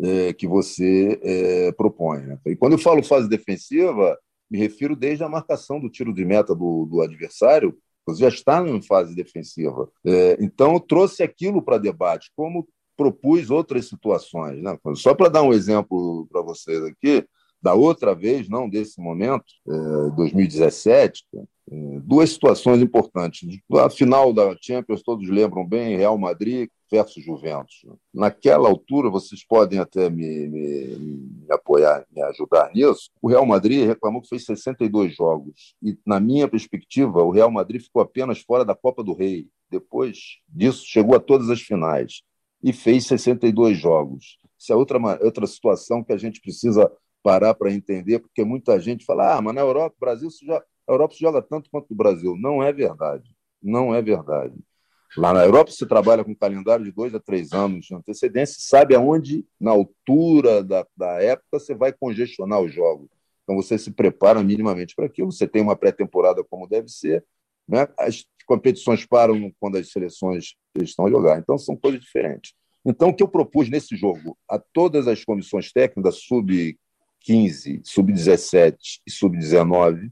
[0.00, 2.20] é, que você é, propõe.
[2.20, 2.38] Né?
[2.46, 4.18] E quando eu falo fase defensiva,
[4.50, 8.66] me refiro desde a marcação do tiro de meta do, do adversário, você já está
[8.66, 9.88] em fase defensiva.
[10.04, 12.66] É, então, eu trouxe aquilo para debate, como
[12.96, 14.62] propus outras situações.
[14.62, 14.78] Né?
[14.94, 17.24] Só para dar um exemplo para vocês aqui,
[17.60, 19.44] da outra vez, não desse momento,
[20.16, 21.24] 2017,
[22.08, 23.46] duas situações importantes.
[23.70, 27.84] A final da Champions, todos lembram bem, Real Madrid versus Juventus.
[28.14, 33.10] Naquela altura, vocês podem até me, me, me, apoiar, me ajudar nisso.
[33.20, 35.74] O Real Madrid reclamou que fez 62 jogos.
[35.82, 39.46] E, na minha perspectiva, o Real Madrid ficou apenas fora da Copa do Rei.
[39.70, 42.22] Depois disso, chegou a todas as finais
[42.64, 44.38] e fez 62 jogos.
[44.58, 46.90] Isso é outra, outra situação que a gente precisa
[47.22, 50.92] parar para entender, porque muita gente fala: ah, mas na Europa, o Brasil joga, a
[50.92, 52.36] Europa se joga tanto quanto o Brasil.
[52.36, 53.30] Não é verdade.
[53.62, 54.54] Não é verdade.
[55.16, 58.56] Lá na Europa, você trabalha com um calendário de dois a três anos de antecedência,
[58.58, 63.08] sabe aonde, na altura da, da época, você vai congestionar os jogos.
[63.42, 67.24] Então, você se prepara minimamente para aquilo, você tem uma pré-temporada como deve ser,
[67.66, 67.88] né?
[67.98, 71.38] as competições param quando as seleções estão a jogar.
[71.38, 72.52] Então, são coisas diferentes.
[72.84, 79.10] Então, o que eu propus nesse jogo a todas as comissões técnicas, sub-15, sub-17 e
[79.10, 80.10] sub-19, e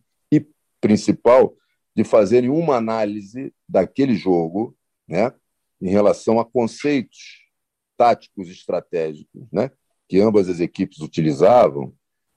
[0.80, 1.54] principal,
[1.94, 4.76] de fazerem uma análise daquele jogo
[5.08, 5.32] né,
[5.80, 7.46] em relação a conceitos
[7.96, 9.70] táticos estratégicos né,
[10.08, 11.94] que ambas as equipes utilizavam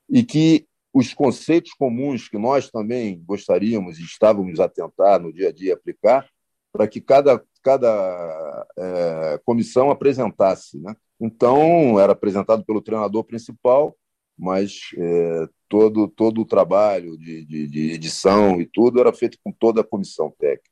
[0.10, 5.50] e que os conceitos comuns que nós também gostaríamos e estávamos a tentar no dia
[5.50, 6.28] a dia aplicar
[6.72, 10.80] para que cada, cada é, comissão apresentasse.
[10.80, 10.96] Né?
[11.20, 13.96] Então, era apresentado pelo treinador principal,
[14.38, 19.52] mas é, todo, todo o trabalho de, de, de edição e tudo era feito com
[19.52, 20.70] toda a comissão técnica.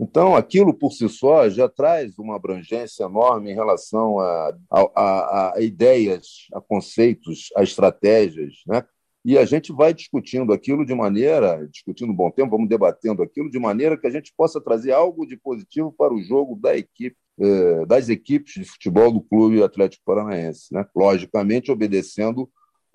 [0.00, 5.60] Então, aquilo por si só já traz uma abrangência enorme em relação a, a, a,
[5.60, 8.84] ideias, a conceitos, a estratégias, né?
[9.24, 13.50] E a gente vai discutindo aquilo de maneira, discutindo um bom tempo, vamos debatendo aquilo
[13.50, 17.16] de maneira que a gente possa trazer algo de positivo para o jogo da equipe,
[17.40, 20.86] eh, das equipes de futebol do Clube Atlético Paranaense, né?
[20.94, 22.48] Logicamente, obedecendo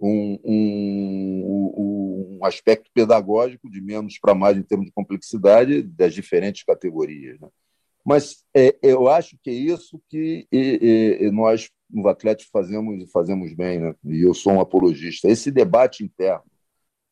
[0.06, 6.64] um, um, um aspecto pedagógico de menos para mais em termos de complexidade das diferentes
[6.64, 7.40] categorias.
[7.40, 7.48] Né?
[8.06, 13.08] Mas é, eu acho que é isso que e, e, nós, no Atlético, fazemos e
[13.08, 13.96] fazemos bem, né?
[14.04, 15.30] e eu sou um apologista.
[15.30, 16.44] Esse debate interno,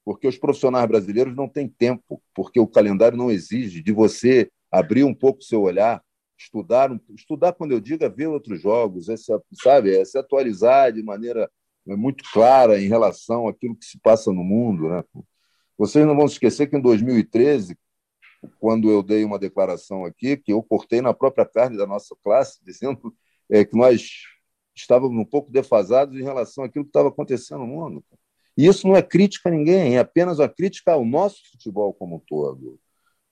[0.04, 5.06] porque os profissionais brasileiros não têm tempo, porque o calendário não exige de você abrir
[5.06, 6.04] um pouco o seu olhar,
[6.38, 10.92] estudar, estudar quando eu digo é ver outros jogos, é se, sabe, é se atualizar
[10.92, 11.50] de maneira
[11.92, 14.90] é, muito clara em relação àquilo que se passa no mundo.
[14.90, 15.04] Né?
[15.78, 17.78] Vocês não vão se esquecer que em 2013,
[18.60, 22.60] quando eu dei uma declaração aqui, que eu cortei na própria carne da nossa classe,
[22.66, 23.14] dizendo
[23.50, 24.10] é, que nós
[24.76, 28.04] estávamos um pouco defasados em relação àquilo que estava acontecendo no mundo.
[28.58, 32.18] E isso não é crítica a ninguém, é apenas uma crítica ao nosso futebol como
[32.18, 32.80] um todo,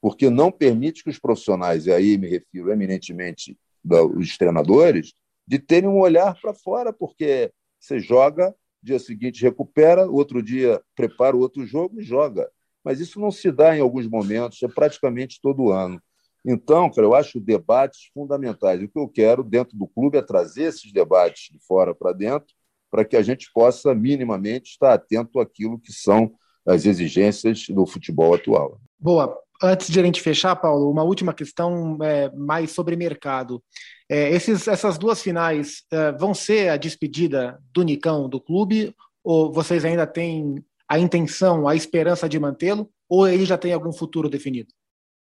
[0.00, 3.56] porque não permite que os profissionais, e aí me refiro eminentemente
[3.90, 5.12] aos treinadores,
[5.46, 11.36] de terem um olhar para fora, porque você joga, dia seguinte recupera, outro dia prepara
[11.36, 12.50] outro jogo e joga.
[12.84, 16.00] Mas isso não se dá em alguns momentos, é praticamente todo ano.
[16.44, 18.82] Então, cara, eu acho debates fundamentais.
[18.82, 22.54] O que eu quero dentro do clube é trazer esses debates de fora para dentro
[22.90, 26.32] para que a gente possa minimamente estar atento àquilo que são
[26.66, 28.80] as exigências do futebol atual.
[28.98, 29.38] Boa.
[29.62, 33.62] Antes de a gente fechar, Paulo, uma última questão é, mais sobre mercado.
[34.08, 39.52] É, esses, essas duas finais é, vão ser a despedida do Nicão do clube ou
[39.52, 44.28] vocês ainda têm a intenção, a esperança de mantê-lo ou ele já tem algum futuro
[44.28, 44.72] definido?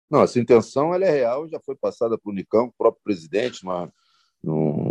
[0.09, 3.63] Não, essa intenção ela é real, já foi passada para o Nicão, o próprio presidente,
[3.63, 3.91] uma,
[4.43, 4.91] uma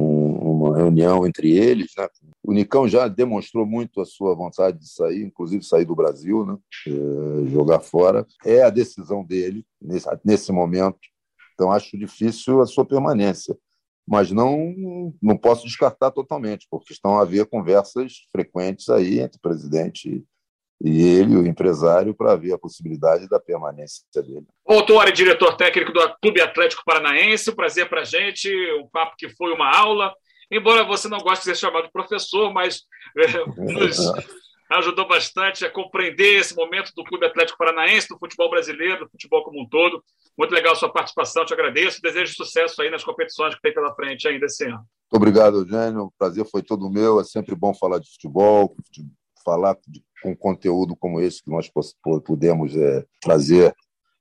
[0.80, 1.92] reunião entre eles.
[1.96, 2.08] Né?
[2.42, 6.56] O Nicão já demonstrou muito a sua vontade de sair, inclusive sair do Brasil, né?
[6.86, 8.26] É, jogar fora.
[8.44, 10.98] É a decisão dele nesse, nesse momento.
[11.54, 13.56] Então, acho difícil a sua permanência.
[14.08, 19.40] Mas não, não posso descartar totalmente, porque estão a haver conversas frequentes aí entre o
[19.40, 20.24] presidente
[20.82, 24.46] e ele, o empresário, para ver a possibilidade da permanência dele.
[24.66, 28.48] Autor e diretor técnico do Clube Atlético Paranaense, prazer para a gente,
[28.80, 30.12] um papo que foi uma aula.
[30.50, 32.82] Embora você não goste de ser chamado de professor, mas
[33.16, 33.98] é, nos
[34.70, 39.44] ajudou bastante a compreender esse momento do Clube Atlético Paranaense, do futebol brasileiro, do futebol
[39.44, 40.02] como um todo.
[40.38, 42.00] Muito legal a sua participação, te agradeço.
[42.02, 44.76] Desejo sucesso aí nas competições que tem pela frente ainda esse ano.
[44.76, 46.04] Muito obrigado, Eugênio.
[46.04, 47.20] O prazer foi todo meu.
[47.20, 48.74] É sempre bom falar de futebol,
[49.44, 51.70] falar de, com conteúdo como esse que nós
[52.24, 53.74] podemos é, trazer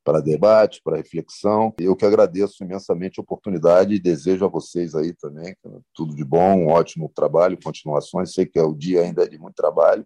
[0.10, 1.72] para debate, para reflexão.
[1.80, 5.56] Eu que agradeço imensamente a oportunidade e desejo a vocês aí também
[5.94, 8.34] tudo de bom, um ótimo trabalho, continuações.
[8.34, 10.06] Sei que é o dia ainda é de muito trabalho.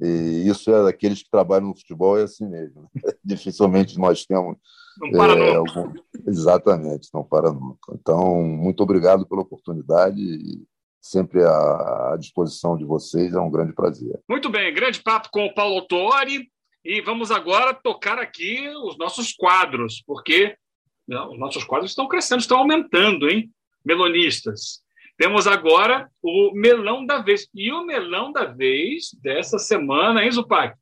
[0.00, 2.88] E isso é daqueles que trabalham no futebol, é assim mesmo.
[3.24, 4.56] Dificilmente nós temos.
[5.00, 5.80] Não para é, nunca.
[5.80, 5.94] Algum...
[6.26, 7.94] Exatamente, não para nunca.
[7.94, 10.64] Então, muito obrigado pela oportunidade e
[11.00, 13.34] sempre à, disposição de vocês.
[13.34, 14.20] É um grande prazer.
[14.28, 16.48] Muito bem, grande papo com o Paulo Tori.
[16.84, 20.56] E vamos agora tocar aqui os nossos quadros, porque
[21.06, 23.50] não, os nossos quadros estão crescendo, estão aumentando, hein?
[23.84, 24.82] Melonistas.
[25.16, 27.48] Temos agora o melão da vez.
[27.54, 30.76] E o melão da vez dessa semana, hein, Zupac?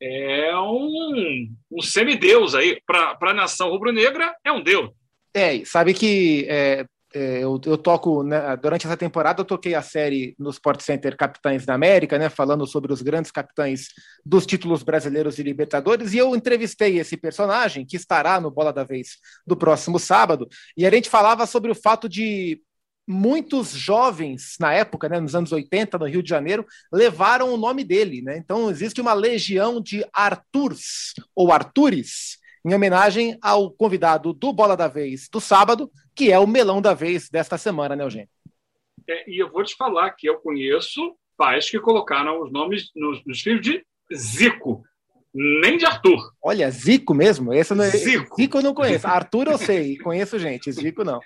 [0.00, 2.80] É um, um semideus aí.
[2.86, 4.90] Para a nação rubro-negra, é um deus.
[5.34, 6.86] É, sabe que é,
[7.16, 11.64] eu, eu, toco, né, durante essa temporada, eu toquei a série no Sport Center Capitães
[11.64, 13.88] da América, né, falando sobre os grandes capitães
[14.24, 18.84] dos títulos brasileiros e Libertadores, e eu entrevistei esse personagem, que estará no Bola da
[18.84, 22.60] Vez do próximo sábado, e a gente falava sobre o fato de
[23.06, 27.84] muitos jovens na época, né, nos anos 80, no Rio de Janeiro, levaram o nome
[27.84, 28.20] dele.
[28.20, 28.36] Né?
[28.36, 34.88] Então, existe uma legião de Arturs, ou Artures, em homenagem ao convidado do Bola da
[34.88, 38.28] Vez do sábado, que é o melão da vez desta semana, né, Eugênio?
[39.08, 43.24] É, e eu vou te falar que eu conheço pais que colocaram os nomes nos,
[43.24, 44.82] nos filhos de Zico,
[45.32, 46.32] nem de Arthur.
[46.42, 47.54] Olha, Zico mesmo?
[47.54, 47.90] Esse não é...
[47.90, 48.34] Zico.
[48.34, 49.06] Zico eu não conheço.
[49.06, 50.72] Arthur eu sei, conheço gente.
[50.72, 51.20] Zico não.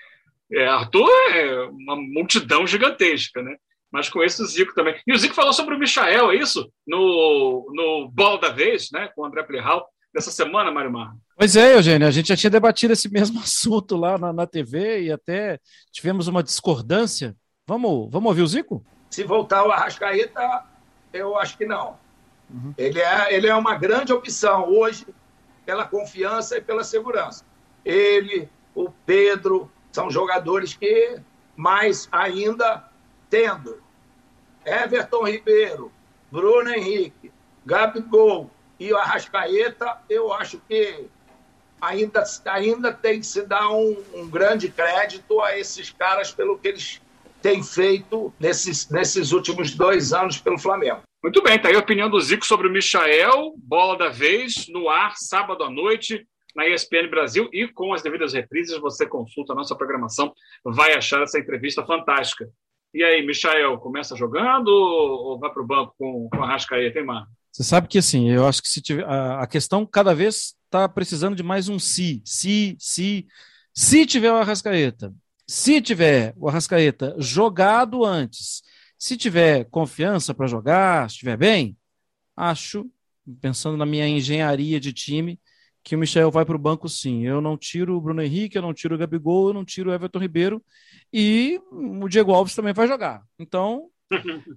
[0.53, 3.55] É, Arthur é uma multidão gigantesca, né?
[3.91, 4.95] Mas conheço o Zico também.
[5.07, 6.71] E o Zico falou sobre o Michael, é isso?
[6.85, 9.09] No, no Bola da Vez, né?
[9.15, 11.15] Com o André Plihal dessa semana, Mário Mar.
[11.37, 15.03] Pois é, Eugênio, a gente já tinha debatido esse mesmo assunto lá na, na TV
[15.03, 15.59] e até
[15.91, 17.35] tivemos uma discordância.
[17.67, 18.85] Vamos, vamos ouvir o Zico?
[19.09, 20.65] Se voltar o Arrascaeta,
[21.13, 21.97] eu acho que não.
[22.49, 22.73] Uhum.
[22.77, 25.05] Ele, é, ele é uma grande opção hoje
[25.65, 27.45] pela confiança e pela segurança.
[27.83, 31.19] Ele, o Pedro, são jogadores que
[31.55, 32.89] mais ainda
[33.29, 33.81] tendo
[34.65, 35.91] Everton Ribeiro,
[36.31, 37.31] Bruno Henrique,
[37.65, 38.49] Gabigol,
[38.81, 41.05] e o Arrascaeta, eu acho que
[41.79, 46.69] ainda, ainda tem que se dar um, um grande crédito a esses caras pelo que
[46.69, 46.99] eles
[47.43, 51.03] têm feito nesses, nesses últimos dois anos pelo Flamengo.
[51.21, 54.89] Muito bem, tá aí a opinião do Zico sobre o Michael, bola da vez, no
[54.89, 56.25] ar, sábado à noite,
[56.55, 60.33] na ESPN Brasil e com as devidas reprises, você consulta a nossa programação,
[60.65, 62.49] vai achar essa entrevista fantástica.
[62.95, 67.05] E aí, Michael, começa jogando ou vai para o banco com, com a Rascaeta, hein,
[67.05, 67.27] Mar?
[67.51, 70.87] Você sabe que assim, eu acho que se tiver, a, a questão cada vez está
[70.87, 73.27] precisando de mais um se, se, se.
[73.73, 75.13] Se tiver o Arrascaeta,
[75.47, 78.61] se tiver o Arrascaeta jogado antes,
[78.97, 81.77] se tiver confiança para jogar, se estiver bem,
[82.35, 82.89] acho,
[83.41, 85.39] pensando na minha engenharia de time,
[85.83, 87.25] que o Michel vai para o banco sim.
[87.25, 89.93] Eu não tiro o Bruno Henrique, eu não tiro o Gabigol, eu não tiro o
[89.93, 90.63] Everton Ribeiro
[91.11, 93.23] e o Diego Alves também vai jogar.
[93.39, 93.89] Então,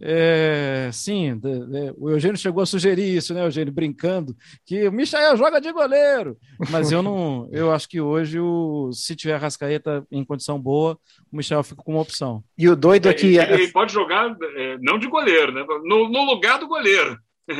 [0.01, 4.93] é, sim, de, de, o Eugênio chegou a sugerir isso, né, Eugênio, brincando, que o
[4.93, 6.37] Michel joga de goleiro,
[6.71, 10.99] mas eu não, eu acho que hoje, o, se tiver a Rascaeta em condição boa,
[11.33, 12.43] o Michel fica com uma opção.
[12.59, 13.37] E o doido é que...
[13.37, 17.19] Ele, ele pode jogar, é, não de goleiro, né, no, no lugar do goleiro.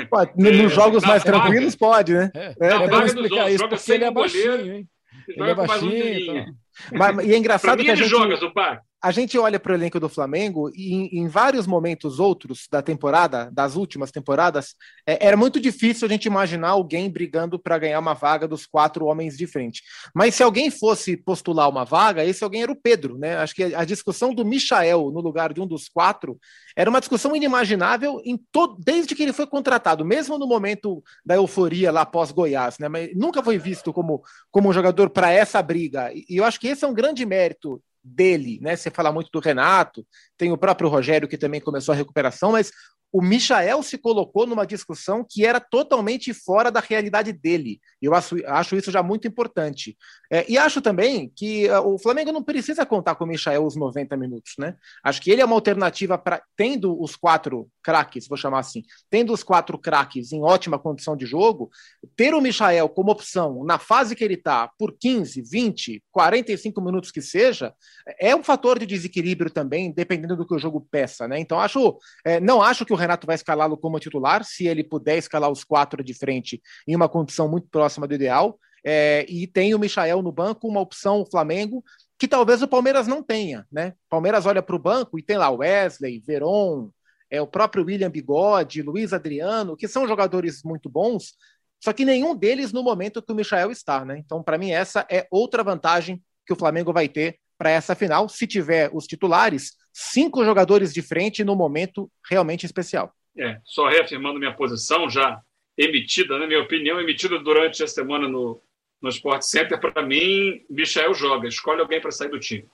[0.09, 1.39] Pode, nos é, jogos mais vaga.
[1.39, 2.31] tranquilos pode, né?
[2.35, 4.89] É, é, é vaga explicar isso, porque ele é baixinho, hein?
[5.29, 6.39] Ele é baixinho.
[6.39, 6.55] Então.
[6.93, 8.09] Mas, e é engraçado que a gente...
[8.09, 12.19] joga, Zupac a gente olha para o elenco do Flamengo e em, em, vários momentos
[12.19, 14.75] outros da temporada, das últimas temporadas,
[15.07, 19.05] é, era muito difícil a gente imaginar alguém brigando para ganhar uma vaga dos quatro
[19.05, 19.83] homens de frente.
[20.15, 23.37] Mas se alguém fosse postular uma vaga, esse alguém era o Pedro, né?
[23.37, 26.41] Acho que a discussão do Michael no lugar de um dos quatro
[26.75, 31.35] era uma discussão inimaginável em todo, desde que ele foi contratado, mesmo no momento da
[31.35, 32.89] euforia lá pós Goiás, né?
[32.89, 36.11] Mas nunca foi visto como, como um jogador para essa briga.
[36.15, 38.77] E eu acho que esse é um grande mérito dele, né?
[38.77, 42.71] Você fala muito do Renato, tem o próprio Rogério que também começou a recuperação, mas
[43.15, 47.81] o Michael se colocou numa discussão que era totalmente fora da realidade dele.
[48.03, 49.97] Eu acho, acho isso já muito importante.
[50.29, 53.77] É, e acho também que uh, o Flamengo não precisa contar com o Michael os
[53.77, 54.75] 90 minutos, né?
[55.05, 59.33] Acho que ele é uma alternativa para, tendo os quatro craques, vou chamar assim, tendo
[59.33, 61.71] os quatro craques em ótima condição de jogo,
[62.17, 67.13] ter o Michael como opção na fase que ele está, por 15, 20, 45 minutos
[67.13, 67.73] que seja,
[68.19, 71.39] é um fator de desequilíbrio também, dependendo do que o jogo peça, né?
[71.39, 75.19] Então, acho, é, não acho que o Renato vai escalá-lo como titular, se ele puder
[75.19, 78.59] escalar os quatro de frente em uma condição muito próxima do ideal.
[78.87, 81.83] É, e tem o Michael no banco, uma opção o Flamengo,
[82.19, 83.95] que talvez o Palmeiras não tenha, né?
[84.11, 86.91] Palmeiras olha para o banco e tem lá Wesley, Veron,
[87.31, 91.35] é, o próprio William Bigode, Luiz Adriano, que são jogadores muito bons,
[91.83, 94.19] só que nenhum deles no momento que o Michael está, né?
[94.19, 98.29] Então, para mim, essa é outra vantagem que o Flamengo vai ter para essa final,
[98.29, 103.15] se tiver os titulares, cinco jogadores de frente no momento realmente especial.
[103.39, 105.41] É, só reafirmando minha posição já
[105.79, 108.61] emitida, né, minha opinião emitida durante a semana no,
[109.01, 112.69] no Sport Center, para mim, Michel joga, escolhe alguém para sair do time.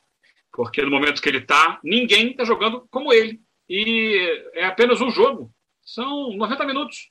[0.53, 3.41] Porque no momento que ele está, ninguém está jogando como ele.
[3.69, 5.53] E é apenas um jogo.
[5.83, 7.11] São 90 minutos.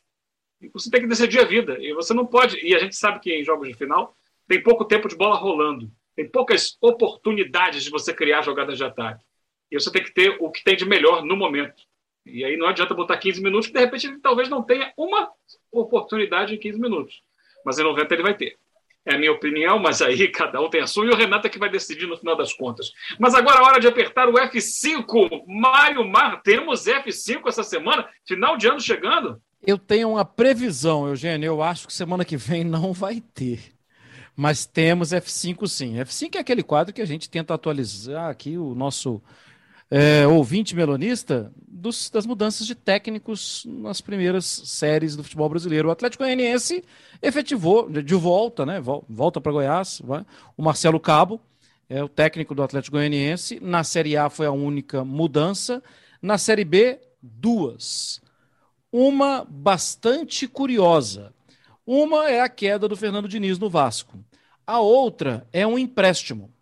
[0.62, 1.78] E você tem que decidir a vida.
[1.80, 2.60] E você não pode.
[2.66, 4.14] E a gente sabe que em jogos de final
[4.47, 5.89] tem pouco tempo de bola rolando.
[6.16, 9.24] Tem poucas oportunidades de você criar jogadas de ataque.
[9.72, 11.84] E você tem que ter o que tem de melhor no momento.
[12.26, 15.30] E aí não adianta botar 15 minutos, que de repente ele talvez não tenha uma
[15.72, 17.22] oportunidade em 15 minutos.
[17.65, 18.57] Mas em 90 ele vai ter.
[19.05, 21.05] É a minha opinião, mas aí cada um tem a sua.
[21.05, 22.91] E o Renato é que vai decidir no final das contas.
[23.17, 25.43] Mas agora é hora de apertar o F5.
[25.47, 28.07] Mário Mar, temos F5 essa semana?
[28.28, 29.41] Final de ano chegando?
[29.65, 31.47] Eu tenho uma previsão, Eugênio.
[31.47, 33.74] Eu acho que semana que vem não vai ter.
[34.36, 35.95] Mas temos F5 sim.
[35.95, 39.22] F5 é aquele quadro que a gente tenta atualizar aqui o nosso
[39.90, 45.88] é, ouvinte melonista dos, das mudanças de técnicos nas primeiras séries do futebol brasileiro.
[45.88, 46.84] O Atlético Goianiense
[47.22, 48.80] efetivou de volta, né?
[48.82, 50.26] Volta para Goiás, vai,
[50.56, 51.42] o Marcelo Cabo,
[51.90, 53.60] é o técnico do Atlético Goianiense.
[53.60, 55.82] Na Série A foi a única mudança.
[56.22, 58.22] Na Série B, duas.
[58.92, 61.34] Uma bastante curiosa.
[61.86, 64.20] Uma é a queda do Fernando Diniz no Vasco.
[64.68, 66.54] A outra é um empréstimo.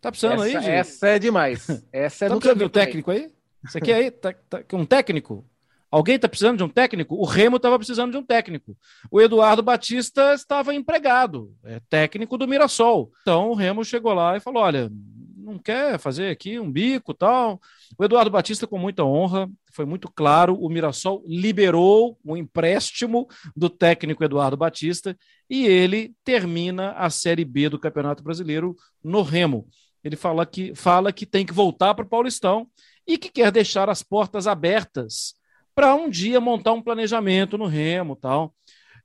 [0.00, 0.68] Tá precisando essa, aí, gente?
[0.68, 1.66] Essa é demais.
[1.92, 3.30] Essa é tá precisando de um técnico aí?
[3.64, 5.44] Isso aqui aí, tá, tá, um técnico?
[5.90, 7.16] Alguém está precisando de um técnico?
[7.16, 8.76] O Remo estava precisando de um técnico.
[9.10, 13.10] O Eduardo Batista estava empregado, é técnico do Mirassol.
[13.22, 14.88] Então o Remo chegou lá e falou: olha,
[15.36, 17.60] não quer fazer aqui um bico tal.
[17.98, 23.26] O Eduardo Batista, com muita honra, foi muito claro: o Mirassol liberou o empréstimo
[23.56, 25.16] do técnico Eduardo Batista
[25.48, 29.66] e ele termina a Série B do Campeonato Brasileiro no Remo.
[30.02, 32.68] Ele fala que, fala que tem que voltar para o Paulistão
[33.06, 35.34] e que quer deixar as portas abertas
[35.74, 38.54] para um dia montar um planejamento no Remo tal.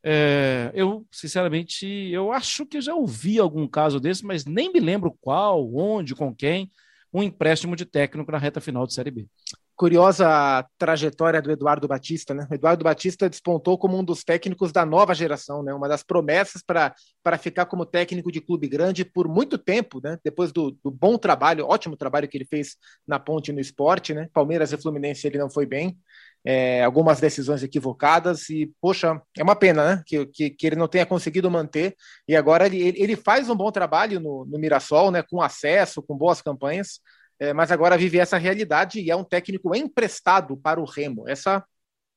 [0.04, 5.18] É, eu, sinceramente, eu acho que já ouvi algum caso desse, mas nem me lembro
[5.20, 6.72] qual, onde, com quem,
[7.12, 9.28] um empréstimo de técnico na reta final de Série B
[9.76, 12.48] curiosa trajetória do Eduardo Batista, né?
[12.50, 15.74] O Eduardo Batista despontou como um dos técnicos da nova geração, né?
[15.74, 20.18] Uma das promessas para ficar como técnico de clube grande por muito tempo, né?
[20.24, 24.30] Depois do, do, bom trabalho, ótimo trabalho que ele fez na Ponte no esporte, né?
[24.34, 25.98] Palmeiras e Fluminense ele não foi bem.
[26.46, 30.04] é, algumas decisões equivocadas e, poxa, é uma pena, né?
[30.06, 31.96] Que, que, que ele não tenha conseguido manter.
[32.28, 35.24] E agora ele, ele faz um bom trabalho no, no Mirassol, né?
[35.24, 37.00] Com acesso, com boas campanhas,
[37.40, 41.28] é, mas agora vive essa realidade e é um técnico emprestado para o Remo.
[41.28, 41.64] Essa,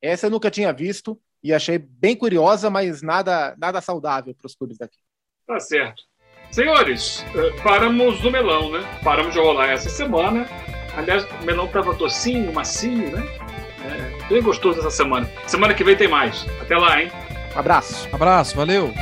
[0.00, 4.54] essa eu nunca tinha visto e achei bem curiosa, mas nada, nada saudável para os
[4.54, 4.98] clubes daqui.
[5.46, 6.02] Tá certo.
[6.50, 8.80] Senhores, eh, paramos no melão, né?
[9.04, 10.46] Paramos de rolar essa semana.
[10.96, 13.22] Aliás, o melão estava docinho, macio, né?
[13.84, 15.30] É, bem gostoso essa semana.
[15.46, 16.46] Semana que vem tem mais.
[16.60, 17.10] Até lá, hein?
[17.54, 18.08] Abraço.
[18.12, 18.92] Abraço, valeu.